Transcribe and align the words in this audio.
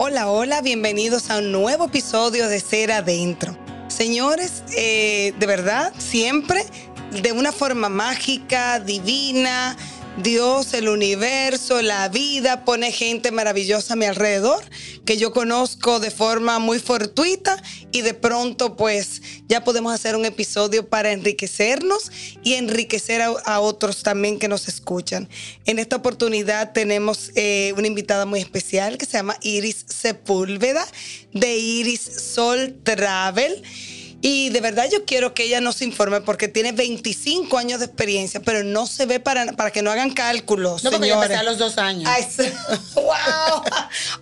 Hola, 0.00 0.30
hola, 0.30 0.62
bienvenidos 0.62 1.28
a 1.28 1.38
un 1.38 1.50
nuevo 1.50 1.86
episodio 1.86 2.46
de 2.46 2.60
Ser 2.60 2.92
Adentro. 2.92 3.58
Señores, 3.88 4.62
eh, 4.76 5.34
de 5.40 5.46
verdad, 5.46 5.92
siempre 5.98 6.64
de 7.20 7.32
una 7.32 7.50
forma 7.50 7.88
mágica, 7.88 8.78
divina, 8.78 9.76
Dios, 10.22 10.74
el 10.74 10.88
universo, 10.88 11.80
la 11.80 12.08
vida 12.08 12.64
pone 12.64 12.90
gente 12.90 13.30
maravillosa 13.30 13.92
a 13.92 13.96
mi 13.96 14.04
alrededor 14.04 14.64
que 15.04 15.16
yo 15.16 15.32
conozco 15.32 16.00
de 16.00 16.10
forma 16.10 16.58
muy 16.58 16.80
fortuita 16.80 17.62
y 17.92 18.02
de 18.02 18.14
pronto 18.14 18.76
pues 18.76 19.22
ya 19.46 19.62
podemos 19.62 19.94
hacer 19.94 20.16
un 20.16 20.24
episodio 20.24 20.88
para 20.88 21.12
enriquecernos 21.12 22.10
y 22.42 22.54
enriquecer 22.54 23.22
a, 23.22 23.60
otros 23.60 24.02
también 24.02 24.40
que 24.40 24.48
nos 24.48 24.66
escuchan. 24.66 25.28
En 25.66 25.78
esta 25.78 25.96
oportunidad 25.96 26.72
tenemos 26.72 27.30
eh, 27.36 27.72
una 27.76 27.86
invitada 27.86 28.26
muy 28.26 28.40
especial 28.40 28.98
que 28.98 29.06
se 29.06 29.18
llama 29.18 29.36
Iris 29.42 29.84
Sepúlveda 29.86 30.84
de 31.32 31.56
Iris 31.56 32.00
Sol 32.00 32.76
Travel. 32.82 33.62
Y 34.20 34.50
de 34.50 34.60
verdad 34.60 34.88
yo 34.90 35.04
quiero 35.04 35.32
que 35.32 35.44
ella 35.44 35.60
nos 35.60 35.80
informe 35.80 36.20
porque 36.20 36.48
tiene 36.48 36.72
25 36.72 37.56
años 37.56 37.78
de 37.78 37.86
experiencia, 37.86 38.40
pero 38.40 38.64
no 38.64 38.86
se 38.86 39.06
ve 39.06 39.20
para, 39.20 39.52
para 39.52 39.70
que 39.70 39.80
no 39.80 39.92
hagan 39.92 40.10
cálculos. 40.10 40.82
No, 40.82 40.90
porque 40.90 41.08
yo 41.08 41.14
empecé 41.14 41.36
a 41.36 41.44
los 41.44 41.58
dos 41.58 41.78
años. 41.78 42.10
¡Wow! 42.94 43.62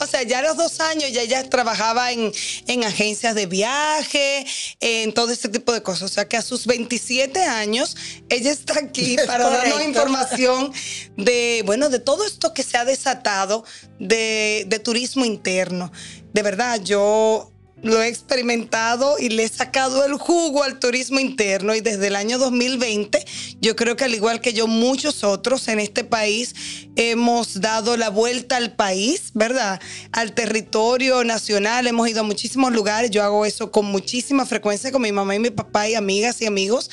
o 0.01 0.07
sea, 0.07 0.23
ya 0.23 0.41
a 0.41 0.43
los 0.43 0.59
dos 0.59 0.81
años 0.81 1.11
ya 1.13 1.23
ella 1.23 1.49
trabajaba 1.49 2.13
en, 2.13 2.31
en 2.67 2.85
agencias 2.85 3.35
de 3.35 3.47
viaje, 3.47 4.47
en 4.81 5.15
todo 5.15 5.33
este 5.33 5.49
tipo 5.49 5.73
de 5.73 5.83
cosas. 5.83 6.03
O 6.11 6.15
sea, 6.15 6.29
que 6.29 6.37
a 6.37 6.43
sus 6.43 6.67
27 6.67 7.43
años 7.45 7.97
ella 8.29 8.53
está 8.53 8.79
aquí 8.79 9.17
para 9.27 9.49
darnos 9.49 9.83
información 9.83 10.73
de, 11.17 11.63
bueno, 11.65 11.89
de 11.89 12.01
todo 12.01 12.27
esto 12.27 12.53
que 12.53 12.63
se 12.63 12.77
ha 12.77 12.85
desatado 12.85 13.65
de, 13.99 14.65
de 14.67 14.79
turismo 14.79 15.25
interno. 15.25 15.91
De 16.35 16.43
verdad, 16.43 16.83
yo 16.83 17.51
lo 17.83 18.03
he 18.03 18.09
experimentado 18.09 19.19
y 19.19 19.29
le 19.29 19.45
he 19.45 19.49
sacado 19.49 20.05
el 20.05 20.15
jugo 20.15 20.63
al 20.63 20.79
turismo 20.79 21.21
interno 21.21 21.75
y 21.75 21.81
desde 21.81 22.07
el 22.07 22.17
año 22.17 22.39
2020 22.39 23.25
yo 23.61 23.77
creo 23.77 23.97
que 23.97 24.05
al 24.05 24.15
igual 24.15 24.41
que 24.41 24.55
yo 24.55 24.67
muchos 24.67 25.25
otros 25.25 25.69
en 25.69 25.81
este 25.81 26.03
país 26.03 26.55
hemos 26.97 27.61
dado 27.61 27.97
la 27.97 28.09
vuelta 28.09 28.57
al 28.57 28.75
país, 28.75 29.31
¿verdad? 29.35 29.81
Al 30.13 30.33
territorio 30.33 31.23
nacional, 31.25 31.87
hemos 31.87 32.09
ido 32.09 32.21
a 32.21 32.25
muchísimos 32.25 32.73
lugares, 32.73 33.11
yo 33.11 33.23
hago 33.23 33.45
eso 33.45 33.71
con 33.71 33.85
muchísima 33.87 34.47
frecuencia 34.47 34.91
con 34.91 35.03
mi 35.03 35.13
mamá 35.13 35.35
y 35.35 35.39
mi 35.39 35.51
papá 35.51 35.89
y 35.89 35.95
amigas 35.95 36.41
y 36.41 36.47
amigos 36.47 36.91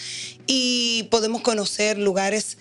y 0.48 1.08
podemos 1.10 1.42
conocer 1.42 1.98
lugares 1.98 2.58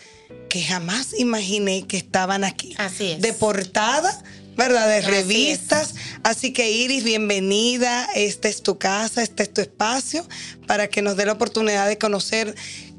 que 0.48 0.62
jamás 0.62 1.18
imaginé 1.18 1.86
que 1.86 1.96
estaban 1.96 2.44
aquí. 2.44 2.74
Así 2.78 3.12
es. 3.12 3.20
De 3.20 3.32
portada 3.32 4.22
¿verdad? 4.56 4.88
De 4.88 5.00
revistas. 5.00 5.94
Así, 6.22 6.52
que 6.52 6.70
Iris, 6.70 7.04
bienvenida. 7.04 8.08
Esta 8.14 8.48
es 8.48 8.62
tu 8.62 8.78
casa, 8.78 9.22
este 9.22 9.44
es 9.44 9.52
tu 9.52 9.60
espacio 9.60 10.26
para 10.66 10.88
que 10.88 11.02
nos 11.02 11.16
dé 11.16 11.26
la 11.26 11.32
oportunidad 11.32 11.88
de 11.88 11.98
conocer 11.98 12.54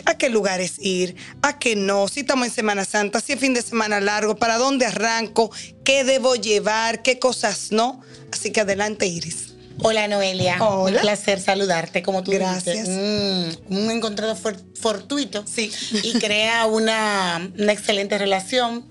a 0.06 0.18
qué 0.18 0.30
lugares 0.30 0.76
ir, 0.80 1.16
a 1.42 1.59
qué 1.59 1.76
no, 1.76 2.08
si 2.08 2.22
estamos 2.22 2.48
en 2.48 2.54
Semana 2.54 2.84
Santa, 2.84 3.22
si 3.22 3.34
es 3.34 3.40
fin 3.40 3.54
de 3.54 3.62
semana 3.62 4.02
largo, 4.02 4.36
para 4.36 4.58
dónde 4.58 4.86
arranco, 4.86 5.50
qué 5.86 6.04
debo 6.04 6.36
llevar, 6.36 7.02
qué 7.04 7.20
cosas 7.20 7.72
no. 7.72 8.02
Así 8.31 8.52
que 8.52 8.62
adelante, 8.62 9.06
Iris. 9.06 9.53
Hola 9.80 10.08
Noelia, 10.08 10.58
Hola. 10.64 10.98
un 10.98 11.02
placer 11.02 11.40
saludarte 11.40 12.04
como 12.04 12.24
tú 12.24 12.32
Gracias. 12.32 12.88
Mm, 12.88 13.74
un 13.74 13.92
encontrado 13.92 14.36
fortuito 14.36 15.44
sí. 15.46 15.72
y 16.04 16.14
crea 16.20 16.66
una, 16.66 17.52
una 17.58 17.72
excelente 17.72 18.18
relación 18.18 18.86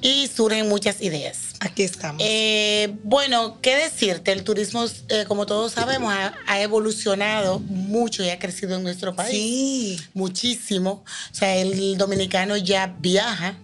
y 0.00 0.28
surgen 0.28 0.68
muchas 0.68 1.02
ideas. 1.02 1.54
Aquí 1.60 1.82
estamos. 1.82 2.22
Eh, 2.24 2.94
bueno, 3.02 3.58
¿qué 3.60 3.76
decirte? 3.76 4.32
El 4.32 4.44
turismo, 4.44 4.86
eh, 5.08 5.24
como 5.26 5.46
todos 5.46 5.72
sabemos, 5.72 6.14
ha, 6.14 6.60
evolucionado 6.60 7.58
mucho 7.58 8.22
y 8.22 8.30
ha 8.30 8.38
crecido 8.38 8.76
en 8.76 8.84
nuestro 8.84 9.16
país. 9.16 9.32
Sí. 9.32 10.00
Muchísimo. 10.14 11.04
O 11.32 11.34
sea, 11.34 11.56
el 11.56 11.98
dominicano 11.98 12.56
ya 12.56 12.94
viaja. 12.98 13.56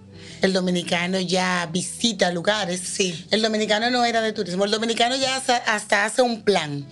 El 0.44 0.52
dominicano 0.52 1.18
ya 1.20 1.68
visita 1.72 2.30
lugares. 2.30 2.80
Sí. 2.80 3.26
El 3.30 3.40
dominicano 3.40 3.90
no 3.90 4.04
era 4.04 4.20
de 4.20 4.32
turismo. 4.32 4.66
El 4.66 4.70
dominicano 4.70 5.16
ya 5.16 5.36
hasta 5.36 6.04
hace 6.04 6.20
un 6.20 6.42
plan. 6.42 6.86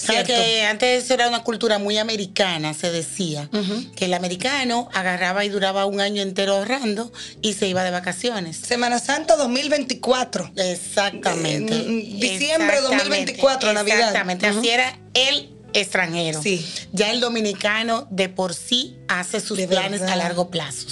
O 0.00 0.24
que 0.24 0.64
antes 0.64 1.10
era 1.10 1.28
una 1.28 1.42
cultura 1.42 1.78
muy 1.78 1.98
americana, 1.98 2.72
se 2.72 2.90
decía, 2.90 3.50
que 3.96 4.04
el 4.04 4.14
americano 4.14 4.88
agarraba 4.92 5.44
y 5.44 5.48
duraba 5.48 5.86
un 5.86 6.00
año 6.00 6.22
entero 6.22 6.56
ahorrando 6.56 7.12
y 7.42 7.54
se 7.54 7.66
iba 7.66 7.82
de 7.82 7.90
vacaciones. 7.90 8.56
Semana 8.56 9.00
Santa 9.00 9.36
2024. 9.36 10.52
Exactamente. 10.56 11.74
diciembre 11.84 12.80
2024, 12.80 13.72
Navidad. 13.72 13.98
Exactamente, 13.98 14.46
así 14.46 14.68
era 14.68 14.96
el 15.14 15.50
extranjero. 15.72 16.42
Sí. 16.42 16.64
Ya 16.92 17.10
el 17.10 17.20
dominicano 17.20 18.06
de 18.10 18.28
por 18.28 18.54
sí 18.54 18.97
hace 19.08 19.40
sus 19.40 19.60
planes 19.62 20.02
a 20.02 20.16
largo 20.16 20.50
plazo. 20.50 20.86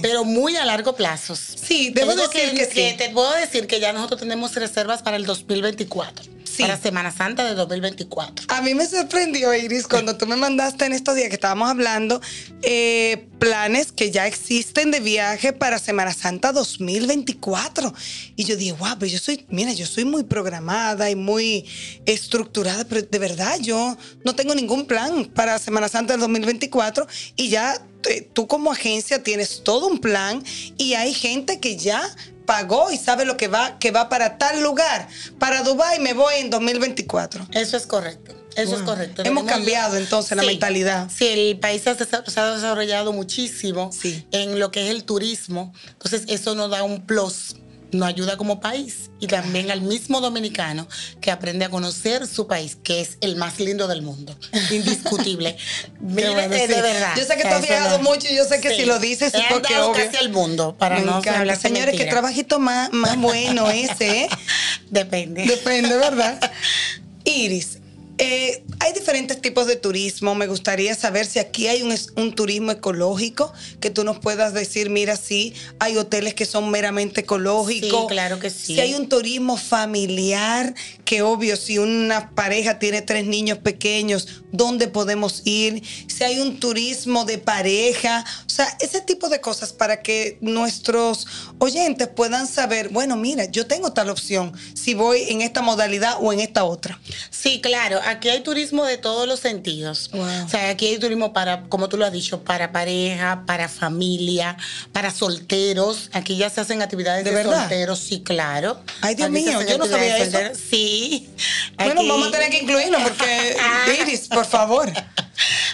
Pero 0.00 0.24
muy 0.24 0.56
a 0.56 0.64
largo 0.64 0.94
plazo. 0.94 1.34
Sí, 1.36 1.90
debo 1.90 2.14
decir 2.14 2.52
que, 2.52 2.66
sí. 2.66 2.94
Te 2.96 3.10
puedo 3.10 3.32
decir 3.34 3.66
que 3.66 3.80
ya 3.80 3.92
nosotros 3.92 4.20
tenemos 4.20 4.54
reservas 4.54 5.02
para 5.02 5.16
el 5.16 5.26
2024 5.26 6.32
para 6.58 6.76
Semana 6.76 7.10
Santa 7.10 7.44
de 7.44 7.54
2024. 7.54 8.46
A 8.48 8.60
mí 8.62 8.74
me 8.74 8.86
sorprendió, 8.86 9.54
Iris, 9.54 9.86
cuando 9.86 10.16
tú 10.16 10.26
me 10.26 10.36
mandaste 10.36 10.84
en 10.84 10.92
estos 10.92 11.16
días 11.16 11.28
que 11.28 11.34
estábamos 11.34 11.70
hablando, 11.70 12.20
eh, 12.62 13.28
planes 13.38 13.92
que 13.92 14.10
ya 14.10 14.26
existen 14.26 14.90
de 14.90 15.00
viaje 15.00 15.52
para 15.52 15.78
Semana 15.78 16.12
Santa 16.12 16.52
2024. 16.52 17.92
Y 18.36 18.44
yo 18.44 18.56
dije, 18.56 18.72
wow, 18.72 18.96
pero 18.98 19.10
yo 19.10 19.18
soy, 19.18 19.46
mira, 19.48 19.72
yo 19.72 19.86
soy 19.86 20.04
muy 20.04 20.24
programada 20.24 21.10
y 21.10 21.16
muy 21.16 21.66
estructurada, 22.06 22.84
pero 22.84 23.02
de 23.02 23.18
verdad 23.18 23.58
yo 23.60 23.96
no 24.24 24.34
tengo 24.34 24.54
ningún 24.54 24.86
plan 24.86 25.24
para 25.26 25.58
Semana 25.58 25.88
Santa 25.88 26.14
del 26.14 26.20
2024 26.20 27.06
y 27.36 27.48
ya 27.48 27.61
eh, 28.08 28.28
tú 28.32 28.46
como 28.46 28.72
agencia 28.72 29.22
tienes 29.22 29.62
todo 29.62 29.86
un 29.86 29.98
plan 29.98 30.42
y 30.76 30.94
hay 30.94 31.14
gente 31.14 31.60
que 31.60 31.76
ya 31.76 32.02
pagó 32.46 32.90
y 32.90 32.96
sabe 32.96 33.24
lo 33.24 33.36
que 33.36 33.48
va, 33.48 33.78
que 33.78 33.90
va 33.90 34.08
para 34.08 34.38
tal 34.38 34.62
lugar. 34.62 35.08
Para 35.38 35.62
Dubái 35.62 36.00
me 36.00 36.12
voy 36.12 36.34
en 36.36 36.50
2024. 36.50 37.48
Eso 37.52 37.76
es 37.76 37.86
correcto. 37.86 38.34
Eso 38.56 38.76
es 38.76 38.82
correcto. 38.82 39.22
Hemos 39.24 39.44
cambiado 39.44 39.96
entonces 39.96 40.36
la 40.36 40.42
mentalidad. 40.42 41.10
Sí, 41.10 41.26
el 41.26 41.58
país 41.58 41.82
se 41.82 41.90
ha 41.90 41.94
desarrollado 41.94 43.12
muchísimo 43.12 43.90
sí. 43.92 44.26
en 44.30 44.58
lo 44.58 44.70
que 44.70 44.84
es 44.84 44.90
el 44.90 45.04
turismo. 45.04 45.72
Entonces 45.92 46.24
eso 46.28 46.54
nos 46.54 46.70
da 46.70 46.82
un 46.82 47.06
plus 47.06 47.56
nos 47.92 48.08
ayuda 48.08 48.36
como 48.36 48.60
país 48.60 49.10
y 49.20 49.26
también 49.26 49.70
al 49.70 49.82
mismo 49.82 50.20
dominicano 50.20 50.88
que 51.20 51.30
aprende 51.30 51.64
a 51.64 51.70
conocer 51.70 52.26
su 52.26 52.46
país, 52.46 52.76
que 52.82 53.00
es 53.00 53.18
el 53.20 53.36
más 53.36 53.60
lindo 53.60 53.86
del 53.86 54.02
mundo, 54.02 54.36
indiscutible. 54.70 55.56
Mire, 56.00 56.48
de 56.48 56.66
verdad. 56.66 57.14
Yo 57.16 57.24
sé 57.24 57.36
que 57.36 57.42
tú 57.42 57.48
has 57.48 57.62
viajado 57.62 57.98
mucho 58.00 58.26
y 58.30 58.36
yo 58.36 58.44
sé 58.44 58.60
que 58.60 58.74
si 58.74 58.84
lo 58.84 58.98
dices 58.98 59.34
es 59.34 59.42
porque 59.50 59.78
obvio. 59.78 60.04
casi 60.04 60.24
el 60.24 60.30
mundo 60.30 60.74
para 60.78 61.00
no 61.00 61.16
hablar 61.16 61.58
Señores, 61.58 61.94
qué 61.96 62.06
trabajito 62.06 62.58
más, 62.58 62.92
más 62.92 63.16
bueno 63.16 63.70
ese, 63.70 64.22
¿eh? 64.22 64.28
Depende. 64.90 65.46
Depende, 65.46 65.96
¿verdad? 65.96 66.40
Iris, 67.24 67.78
eh, 68.18 68.64
hay 68.80 68.92
diferentes 68.92 69.40
tipos 69.40 69.66
de 69.66 69.76
turismo. 69.76 70.34
Me 70.34 70.46
gustaría 70.46 70.94
saber 70.94 71.26
si 71.26 71.38
aquí 71.38 71.68
hay 71.68 71.82
un, 71.82 72.32
turismo 72.34 72.72
ecológico 72.72 73.52
que 73.80 73.90
tú 73.90 74.04
nos 74.04 74.18
puedas 74.18 74.52
decir, 74.52 74.90
mira, 74.90 75.16
sí, 75.16 75.54
hay 75.78 75.96
hoteles 75.96 76.34
que 76.34 76.46
son 76.46 76.70
meramente 76.70 77.22
ecológicos. 77.22 78.02
Sí, 78.02 78.06
claro 78.08 78.38
que 78.38 78.50
sí. 78.50 78.74
Si 78.74 78.80
hay 78.80 78.94
un 78.94 79.08
turismo 79.08 79.56
familiar, 79.56 80.74
que 81.04 81.22
obvio, 81.22 81.56
si 81.56 81.78
una 81.78 82.30
pareja 82.34 82.78
tiene 82.78 83.02
tres 83.02 83.24
niños 83.26 83.58
pequeños, 83.58 84.42
¿dónde 84.52 84.88
podemos 84.88 85.42
ir? 85.44 85.82
Si 86.06 86.24
hay 86.24 86.40
un 86.40 86.60
turismo 86.60 87.24
de 87.24 87.38
pareja, 87.38 88.24
o 88.46 88.50
sea, 88.50 88.76
ese 88.80 89.00
tipo 89.00 89.28
de 89.28 89.40
cosas 89.40 89.72
para 89.72 90.02
que 90.02 90.38
nuestros 90.40 91.26
oyentes 91.58 92.08
puedan 92.08 92.46
saber, 92.46 92.90
bueno, 92.90 93.16
mira, 93.16 93.46
yo 93.46 93.66
tengo 93.66 93.92
tal 93.92 94.10
opción, 94.10 94.52
si 94.74 94.94
voy 94.94 95.24
en 95.28 95.40
esta 95.40 95.62
modalidad 95.62 96.16
o 96.20 96.32
en 96.32 96.40
esta 96.40 96.64
otra. 96.64 97.00
Sí, 97.30 97.60
claro 97.60 98.01
aquí 98.06 98.28
hay 98.28 98.40
turismo 98.40 98.84
de 98.84 98.98
todos 98.98 99.26
los 99.26 99.40
sentidos. 99.40 100.10
O 100.12 100.48
sea, 100.48 100.70
aquí 100.70 100.86
hay 100.86 100.98
turismo 100.98 101.32
para, 101.32 101.62
como 101.64 101.88
tú 101.88 101.96
lo 101.96 102.04
has 102.04 102.12
dicho, 102.12 102.42
para 102.42 102.72
pareja, 102.72 103.44
para 103.46 103.68
familia, 103.68 104.56
para 104.92 105.10
solteros. 105.10 106.10
Aquí 106.12 106.36
ya 106.36 106.50
se 106.50 106.60
hacen 106.60 106.82
actividades 106.82 107.24
de, 107.24 107.42
solteros, 107.42 107.98
sí, 107.98 108.22
claro. 108.22 108.80
Ay, 109.00 109.14
Dios 109.14 109.30
mío, 109.30 109.60
yo 109.62 109.78
no 109.78 109.86
sabía 109.86 110.18
eso. 110.18 110.38
Sí. 110.68 111.28
Bueno, 111.76 112.06
vamos 112.06 112.28
a 112.28 112.30
tener 112.30 112.50
que 112.50 112.58
incluirlo 112.58 112.98
porque, 113.02 113.56
Iris, 114.02 114.28
por 114.28 114.46
favor. 114.46 114.92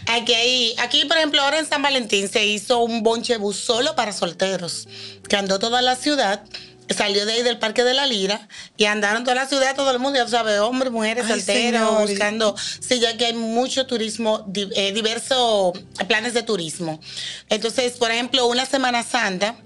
Aquí, 0.07 0.35
hay, 0.35 0.75
aquí, 0.79 1.05
por 1.05 1.17
ejemplo, 1.17 1.43
ahora 1.43 1.59
en 1.59 1.67
San 1.67 1.83
Valentín 1.83 2.29
se 2.29 2.47
hizo 2.47 2.79
un 2.81 3.03
bonche 3.03 3.37
bus 3.37 3.57
solo 3.57 3.95
para 3.95 4.13
solteros, 4.13 4.89
que 5.29 5.37
andó 5.37 5.59
toda 5.59 5.83
la 5.83 5.97
ciudad 5.97 6.43
salió 6.90 7.26
de 7.26 7.32
ahí 7.35 7.43
del 7.43 7.58
Parque 7.58 7.85
de 7.85 7.94
la 7.94 8.06
Lira 8.06 8.49
y 8.76 8.85
andaron 8.87 9.25
toda 9.25 9.35
la 9.37 9.46
ciudad, 9.46 9.76
todo 9.76 9.90
el 9.90 9.99
mundo, 9.99 10.19
ya 10.19 10.26
sabe, 10.29 10.58
hombres, 10.61 10.90
mujeres, 10.93 11.26
solteros, 11.26 12.08
buscando. 12.11 12.55
Sí, 12.81 12.99
ya 13.00 13.17
que 13.17 13.26
hay 13.26 13.35
mucho 13.35 13.87
turismo, 13.87 14.46
eh, 14.55 14.93
diversos 14.93 15.79
planes 16.06 16.35
de 16.35 16.43
turismo. 16.43 17.00
Entonces, 17.49 17.93
por 17.93 18.11
ejemplo, 18.11 18.46
una 18.46 18.64
Semana 18.67 19.02
Santa. 19.02 19.56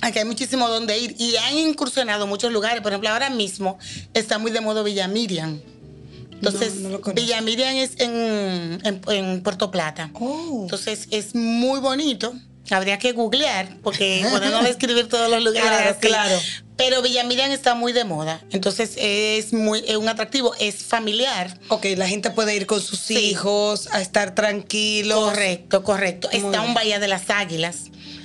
Aquí 0.00 0.18
hay 0.18 0.24
muchísimo 0.26 0.68
donde 0.68 0.98
ir 0.98 1.14
y 1.18 1.36
han 1.36 1.56
incursionado 1.56 2.26
muchos 2.26 2.52
lugares. 2.52 2.82
Por 2.82 2.92
ejemplo, 2.92 3.08
ahora 3.08 3.30
mismo 3.30 3.78
está 4.12 4.36
muy 4.38 4.50
de 4.50 4.60
moda 4.60 4.82
Villa 4.82 5.08
Miriam. 5.08 5.60
Entonces, 6.32 6.74
No, 6.74 6.90
no. 6.90 7.12
Villa 7.14 7.40
Miriam 7.40 7.74
es 7.76 7.92
en, 7.98 8.80
en- 8.84 9.00
en 9.08 9.42
Puerto 9.42 9.70
Plata. 9.70 10.10
Oh. 10.14 10.60
Entonces, 10.64 11.06
es 11.10 11.34
muy 11.34 11.80
bonito. 11.80 12.34
Habría 12.70 12.98
que 12.98 13.12
googlear, 13.12 13.68
porque 13.82 14.24
podemos 14.30 14.64
describir 14.64 15.08
todos 15.08 15.28
los 15.30 15.42
lugares. 15.42 15.68
Claro, 15.68 15.90
así. 15.90 16.00
claro. 16.00 16.38
Pero 16.76 17.02
Villa 17.02 17.22
Miriam 17.24 17.50
está 17.52 17.74
muy 17.74 17.92
de 17.92 18.04
moda. 18.04 18.40
Entonces, 18.50 18.94
es 18.96 19.52
muy 19.52 19.84
es 19.86 19.96
un 19.96 20.08
atractivo, 20.08 20.54
es 20.58 20.76
familiar. 20.82 21.58
Ok, 21.68 21.86
la 21.96 22.08
gente 22.08 22.30
puede 22.30 22.56
ir 22.56 22.66
con 22.66 22.80
sus 22.80 22.98
Sí. 22.98 23.16
hijos 23.16 23.88
a 23.92 24.00
estar 24.00 24.34
tranquilos. 24.34 25.30
Correcto, 25.30 25.84
correcto. 25.84 26.28
Muy 26.32 26.38
está 26.38 26.58
bien. 26.58 26.62
un 26.70 26.74
Bahía 26.74 26.98
de 26.98 27.06
las 27.08 27.30
Águilas. 27.30 27.84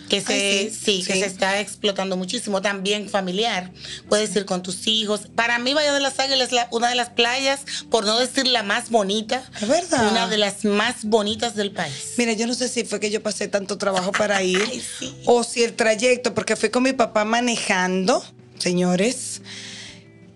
Que 0.09 0.21
se, 0.21 0.33
Ay, 0.33 0.69
sí, 0.71 1.01
sí, 1.01 1.03
que 1.07 1.13
sí. 1.13 1.19
se 1.19 1.25
está 1.27 1.59
explotando 1.59 2.17
muchísimo, 2.17 2.61
también 2.61 3.09
familiar. 3.09 3.71
Puedes 4.09 4.35
ir 4.35 4.45
con 4.45 4.63
tus 4.63 4.87
hijos. 4.87 5.21
Para 5.35 5.59
mí, 5.59 5.73
Bahía 5.75 5.93
de 5.93 5.99
las 5.99 6.19
Águilas 6.19 6.47
es 6.47 6.51
la- 6.51 6.67
una 6.71 6.89
de 6.89 6.95
las 6.95 7.09
playas, 7.11 7.61
por 7.91 8.05
no 8.05 8.17
decir 8.19 8.47
la 8.47 8.63
más 8.63 8.89
bonita, 8.89 9.43
Es 9.61 9.67
verdad. 9.67 10.09
una 10.11 10.27
de 10.27 10.37
las 10.39 10.65
más 10.65 11.03
bonitas 11.03 11.55
del 11.55 11.71
país. 11.71 12.13
Mira, 12.17 12.33
yo 12.33 12.47
no 12.47 12.55
sé 12.55 12.67
si 12.69 12.83
fue 12.85 12.99
que 12.99 13.11
yo 13.11 13.21
pasé 13.21 13.47
tanto 13.47 13.77
trabajo 13.77 14.11
para 14.11 14.41
ir 14.43 14.61
Ay, 14.69 14.83
o 15.25 15.43
si 15.43 15.63
el 15.63 15.73
trayecto, 15.75 16.33
porque 16.33 16.55
fui 16.55 16.69
con 16.69 16.81
mi 16.83 16.93
papá 16.93 17.23
manejando, 17.23 18.23
señores. 18.57 19.41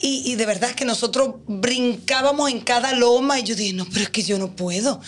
Y, 0.06 0.22
y 0.30 0.36
de 0.36 0.46
verdad 0.46 0.72
que 0.72 0.84
nosotros 0.84 1.36
brincábamos 1.48 2.52
en 2.52 2.60
cada 2.60 2.92
loma 2.92 3.40
y 3.40 3.44
yo 3.44 3.56
dije, 3.56 3.72
no, 3.72 3.86
pero 3.90 4.02
es 4.02 4.10
que 4.10 4.22
yo 4.22 4.38
no 4.38 4.54
puedo 4.54 5.00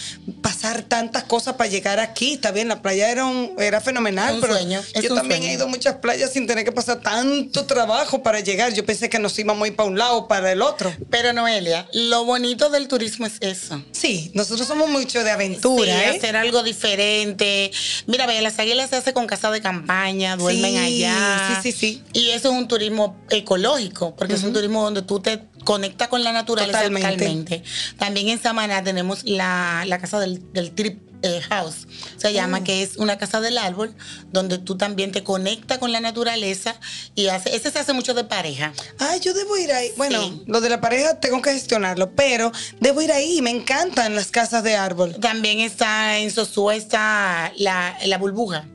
pasar 0.41 0.83
tantas 0.83 1.23
cosas 1.25 1.55
para 1.55 1.69
llegar 1.69 1.99
aquí. 1.99 2.33
Está 2.35 2.51
bien, 2.51 2.69
la 2.69 2.81
playa 2.81 3.09
era, 3.09 3.25
un, 3.25 3.51
era 3.59 3.81
fenomenal, 3.81 4.35
Un 4.35 4.41
pero 4.41 4.53
sueño, 4.53 4.81
yo 5.01 5.13
también 5.13 5.41
sueño. 5.41 5.51
he 5.51 5.53
ido 5.55 5.65
a 5.65 5.67
muchas 5.67 5.95
playas 5.95 6.31
sin 6.31 6.47
tener 6.47 6.63
que 6.63 6.71
pasar 6.71 7.01
tanto 7.01 7.65
trabajo 7.65 8.23
para 8.23 8.39
llegar. 8.39 8.73
Yo 8.73 8.85
pensé 8.85 9.09
que 9.09 9.19
nos 9.19 9.37
íbamos 9.37 9.65
a 9.65 9.67
ir 9.67 9.75
para 9.75 9.89
un 9.89 9.97
lado 9.97 10.15
o 10.17 10.27
para 10.29 10.49
el 10.51 10.61
otro. 10.61 10.93
Pero 11.09 11.33
Noelia, 11.33 11.87
lo 11.91 12.23
bonito 12.23 12.69
del 12.69 12.87
turismo 12.87 13.25
es 13.25 13.33
eso. 13.41 13.83
Sí, 13.91 14.31
nosotros 14.33 14.65
somos 14.65 14.89
mucho 14.89 15.25
de 15.25 15.31
aventura, 15.31 15.83
Sí, 15.85 15.89
¿eh? 16.05 16.17
hacer 16.17 16.37
algo 16.37 16.63
diferente. 16.63 17.69
Mira, 18.07 18.27
de 18.27 18.41
las 18.41 18.57
Águilas 18.59 18.89
se 18.91 18.95
hace 18.95 19.11
con 19.13 19.27
casa 19.27 19.51
de 19.51 19.59
campaña, 19.61 20.37
duermen 20.37 20.71
Sí, 20.71 21.03
allá. 21.03 21.59
sí, 21.61 21.71
sí, 21.73 21.77
sí. 21.77 22.03
Y 22.13 22.29
eso 22.29 22.49
es 22.49 22.55
un 22.55 22.67
turismo 22.69 23.17
ecológico, 23.29 24.15
porque 24.15 24.35
es 24.35 24.43
un 24.43 24.53
turismo 24.53 24.84
donde 24.85 25.01
tú 25.01 25.19
te 25.19 25.43
conectas 25.63 26.07
con 26.07 26.23
la 26.23 26.31
naturaleza 26.31 26.83
Totalmente. 26.83 27.63
También 27.97 28.29
en 28.29 28.41
Samaná 28.41 28.83
tenemos 28.83 29.23
la, 29.25 29.83
la 29.87 29.97
casa 29.99 30.19
del, 30.19 30.51
del 30.53 30.71
Trip 30.71 30.99
eh, 31.23 31.41
House, 31.49 31.87
se 32.17 32.33
llama, 32.33 32.59
Oh. 32.59 32.63
que 32.63 32.83
es 32.83 32.97
una 32.97 33.17
casa 33.17 33.41
del 33.41 33.57
árbol, 33.57 33.95
donde 34.31 34.59
tú 34.59 34.77
también 34.77 35.11
te 35.11 35.23
conectas 35.23 35.79
con 35.79 35.91
la 35.91 35.99
naturaleza 35.99 36.75
y 37.15 37.27
hace, 37.29 37.55
ese 37.55 37.71
se 37.71 37.79
hace 37.79 37.93
mucho 37.93 38.13
de 38.13 38.25
pareja. 38.25 38.73
Ay, 38.99 39.21
yo 39.21 39.33
debo 39.33 39.57
ir 39.57 39.71
ahí. 39.71 39.91
Bueno, 39.97 40.21
Sí. 40.21 40.43
lo 40.45 40.61
de 40.61 40.69
la 40.69 40.81
pareja 40.81 41.19
tengo 41.19 41.41
que 41.41 41.51
gestionarlo, 41.53 42.11
pero 42.15 42.51
debo 42.79 43.01
ir 43.01 43.11
ahí. 43.11 43.41
Me 43.41 43.49
encantan 43.49 44.13
las 44.13 44.27
casas 44.27 44.63
de 44.63 44.75
árbol. 44.75 45.15
También 45.19 45.61
está 45.61 46.19
en 46.19 46.29
Sosúa 46.31 46.75
está 46.75 47.51
la, 47.57 47.97
la 48.05 48.17
burbuja. 48.19 48.65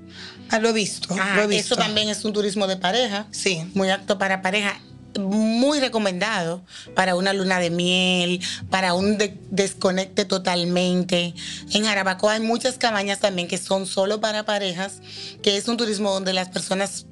Ah, 0.48 0.58
lo 0.58 0.70
he 0.70 0.72
visto, 0.72 1.14
Ajá, 1.14 1.36
lo 1.36 1.42
he 1.42 1.46
visto. 1.46 1.74
eso 1.74 1.76
también 1.76 2.08
es 2.08 2.24
un 2.24 2.32
turismo 2.32 2.66
de 2.66 2.76
pareja. 2.78 3.28
Sí. 3.30 3.70
Muy 3.74 3.90
apto 3.90 4.18
para 4.18 4.42
pareja. 4.42 4.80
Muy 5.18 5.80
recomendado 5.80 6.62
para 6.94 7.16
una 7.16 7.32
luna 7.32 7.58
de 7.58 7.70
miel, 7.70 8.40
para 8.70 8.94
un 8.94 9.18
de- 9.18 9.36
desconecte 9.50 10.24
totalmente. 10.24 11.34
En 11.72 11.84
Jarabacoa 11.84 12.34
hay 12.34 12.40
muchas 12.40 12.78
cabañas 12.78 13.18
también 13.18 13.48
que 13.48 13.58
son 13.58 13.86
solo 13.86 14.20
para 14.20 14.44
parejas, 14.44 15.00
que 15.42 15.56
es 15.56 15.66
un 15.68 15.76
turismo 15.76 16.12
donde 16.12 16.32
las 16.32 16.48
personas 16.50 17.06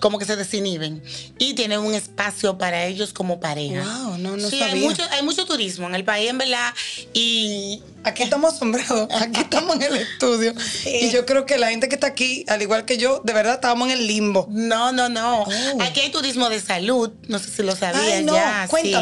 como 0.00 0.18
que 0.18 0.24
se 0.24 0.36
desinhiben 0.36 1.02
y 1.38 1.54
tienen 1.54 1.80
un 1.80 1.94
espacio 1.94 2.58
para 2.58 2.86
ellos 2.86 3.12
como 3.12 3.40
pareja. 3.40 3.82
Wow, 3.82 4.18
no, 4.18 4.36
no 4.36 4.48
sí, 4.50 4.58
sabía. 4.58 4.74
Hay 4.74 4.80
mucho, 4.80 5.02
hay 5.10 5.22
mucho 5.22 5.46
turismo 5.46 5.86
en 5.86 5.94
el 5.94 6.04
país, 6.04 6.30
en 6.30 6.38
verdad. 6.38 6.74
Y 7.12 7.82
Aquí 8.02 8.22
estamos 8.22 8.54
asombrados, 8.54 9.08
aquí 9.20 9.40
estamos 9.40 9.76
en 9.76 9.82
el 9.82 9.96
estudio. 9.96 10.54
Y 10.86 11.10
yo 11.10 11.26
creo 11.26 11.44
que 11.44 11.58
la 11.58 11.70
gente 11.70 11.88
que 11.88 11.96
está 11.96 12.06
aquí, 12.06 12.44
al 12.48 12.62
igual 12.62 12.84
que 12.84 12.96
yo, 12.96 13.20
de 13.24 13.32
verdad 13.32 13.54
estábamos 13.54 13.88
en 13.88 13.98
el 13.98 14.06
limbo. 14.06 14.46
No, 14.50 14.92
no, 14.92 15.08
no. 15.08 15.42
Oh. 15.42 15.82
Aquí 15.82 16.00
hay 16.00 16.10
turismo 16.10 16.48
de 16.48 16.60
salud. 16.60 17.10
No 17.28 17.38
sé 17.38 17.50
si 17.50 17.62
lo 17.62 17.76
sabías 17.76 18.02
Ay, 18.02 18.24
no, 18.24 18.34
ya. 18.34 18.68
sí. 18.82 18.94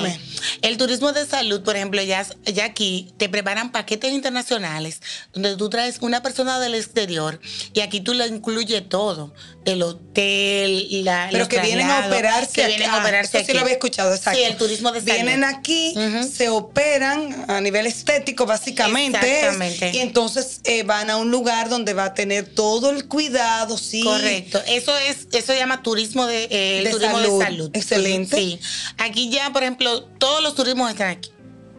El 0.63 0.77
turismo 0.77 1.13
de 1.13 1.27
salud, 1.27 1.63
por 1.63 1.77
ejemplo, 1.77 2.03
ya, 2.03 2.27
ya 2.45 2.65
aquí 2.65 3.13
te 3.19 3.29
preparan 3.29 3.73
paquetes 3.73 4.13
internacionales 4.13 5.01
donde 5.33 5.57
tú 5.57 5.69
traes 5.71 5.99
una 6.01 6.23
persona 6.23 6.59
del 6.61 6.75
exterior 6.75 7.41
y 7.75 7.81
aquí 7.81 8.01
tú 8.01 8.15
le 8.15 8.27
incluyes 8.27 8.89
todo. 8.89 9.33
El 9.65 9.83
hotel, 9.83 11.05
la, 11.05 11.27
Pero 11.31 11.41
los 11.41 11.49
que 11.49 11.61
vienen 11.61 11.91
a 11.91 12.07
operarse 12.07 12.53
que 12.53 12.63
aquí. 12.65 12.71
vienen 12.77 12.91
a 12.91 12.97
Ah, 12.97 13.01
operarse 13.01 13.39
eso 13.39 13.47
sí 13.47 13.53
lo 13.53 13.61
había 13.61 13.75
escuchado, 13.75 14.15
exacto. 14.15 14.39
Sí, 14.39 14.45
el 14.45 14.57
turismo 14.57 14.93
de 14.93 15.01
salud. 15.01 15.13
Vienen 15.15 15.45
aquí, 15.45 15.95
se 16.33 16.49
operan 16.49 17.45
a 17.49 17.61
nivel 17.61 17.87
estético, 17.87 18.47
básicamente. 18.47 19.19
Exactamente. 19.19 19.91
y 19.95 19.99
entonces 19.99 20.61
eh, 20.65 20.83
van 20.85 21.11
a 21.11 21.17
un 21.19 21.31
lugar 21.31 21.69
donde 21.69 21.93
va 21.93 22.05
a 22.07 22.15
tener 22.15 22.47
todo 22.47 22.91
el 22.91 23.07
cuidado, 23.09 23.77
sí. 23.77 24.03
Correcto. 24.03 24.63
Eso 24.67 24.97
es, 24.97 25.29
eso 25.33 25.53
se 25.53 25.59
llama 25.59 25.83
turismo 25.83 26.27
de, 26.27 26.45
eh, 26.51 26.83
De 26.85 26.91
turismo 26.91 27.19
salud. 27.19 27.39
de 27.39 27.45
salud. 27.45 27.71
Excelente. 27.75 28.37
Sí. 28.37 28.59
Aquí 28.97 29.29
ya, 29.31 29.53
por 29.53 29.63
ejemplo, 29.63 30.03
todos 30.29 30.43
los 30.43 30.55
turismos 30.55 30.91
están 30.91 31.09
aquí. 31.09 31.31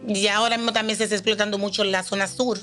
Ya 0.06 0.36
ahora 0.36 0.56
mismo 0.56 0.72
también 0.72 0.96
se 0.96 1.04
está 1.04 1.14
explotando 1.16 1.58
mucho 1.58 1.84
la 1.84 2.02
zona 2.02 2.26
sur. 2.26 2.58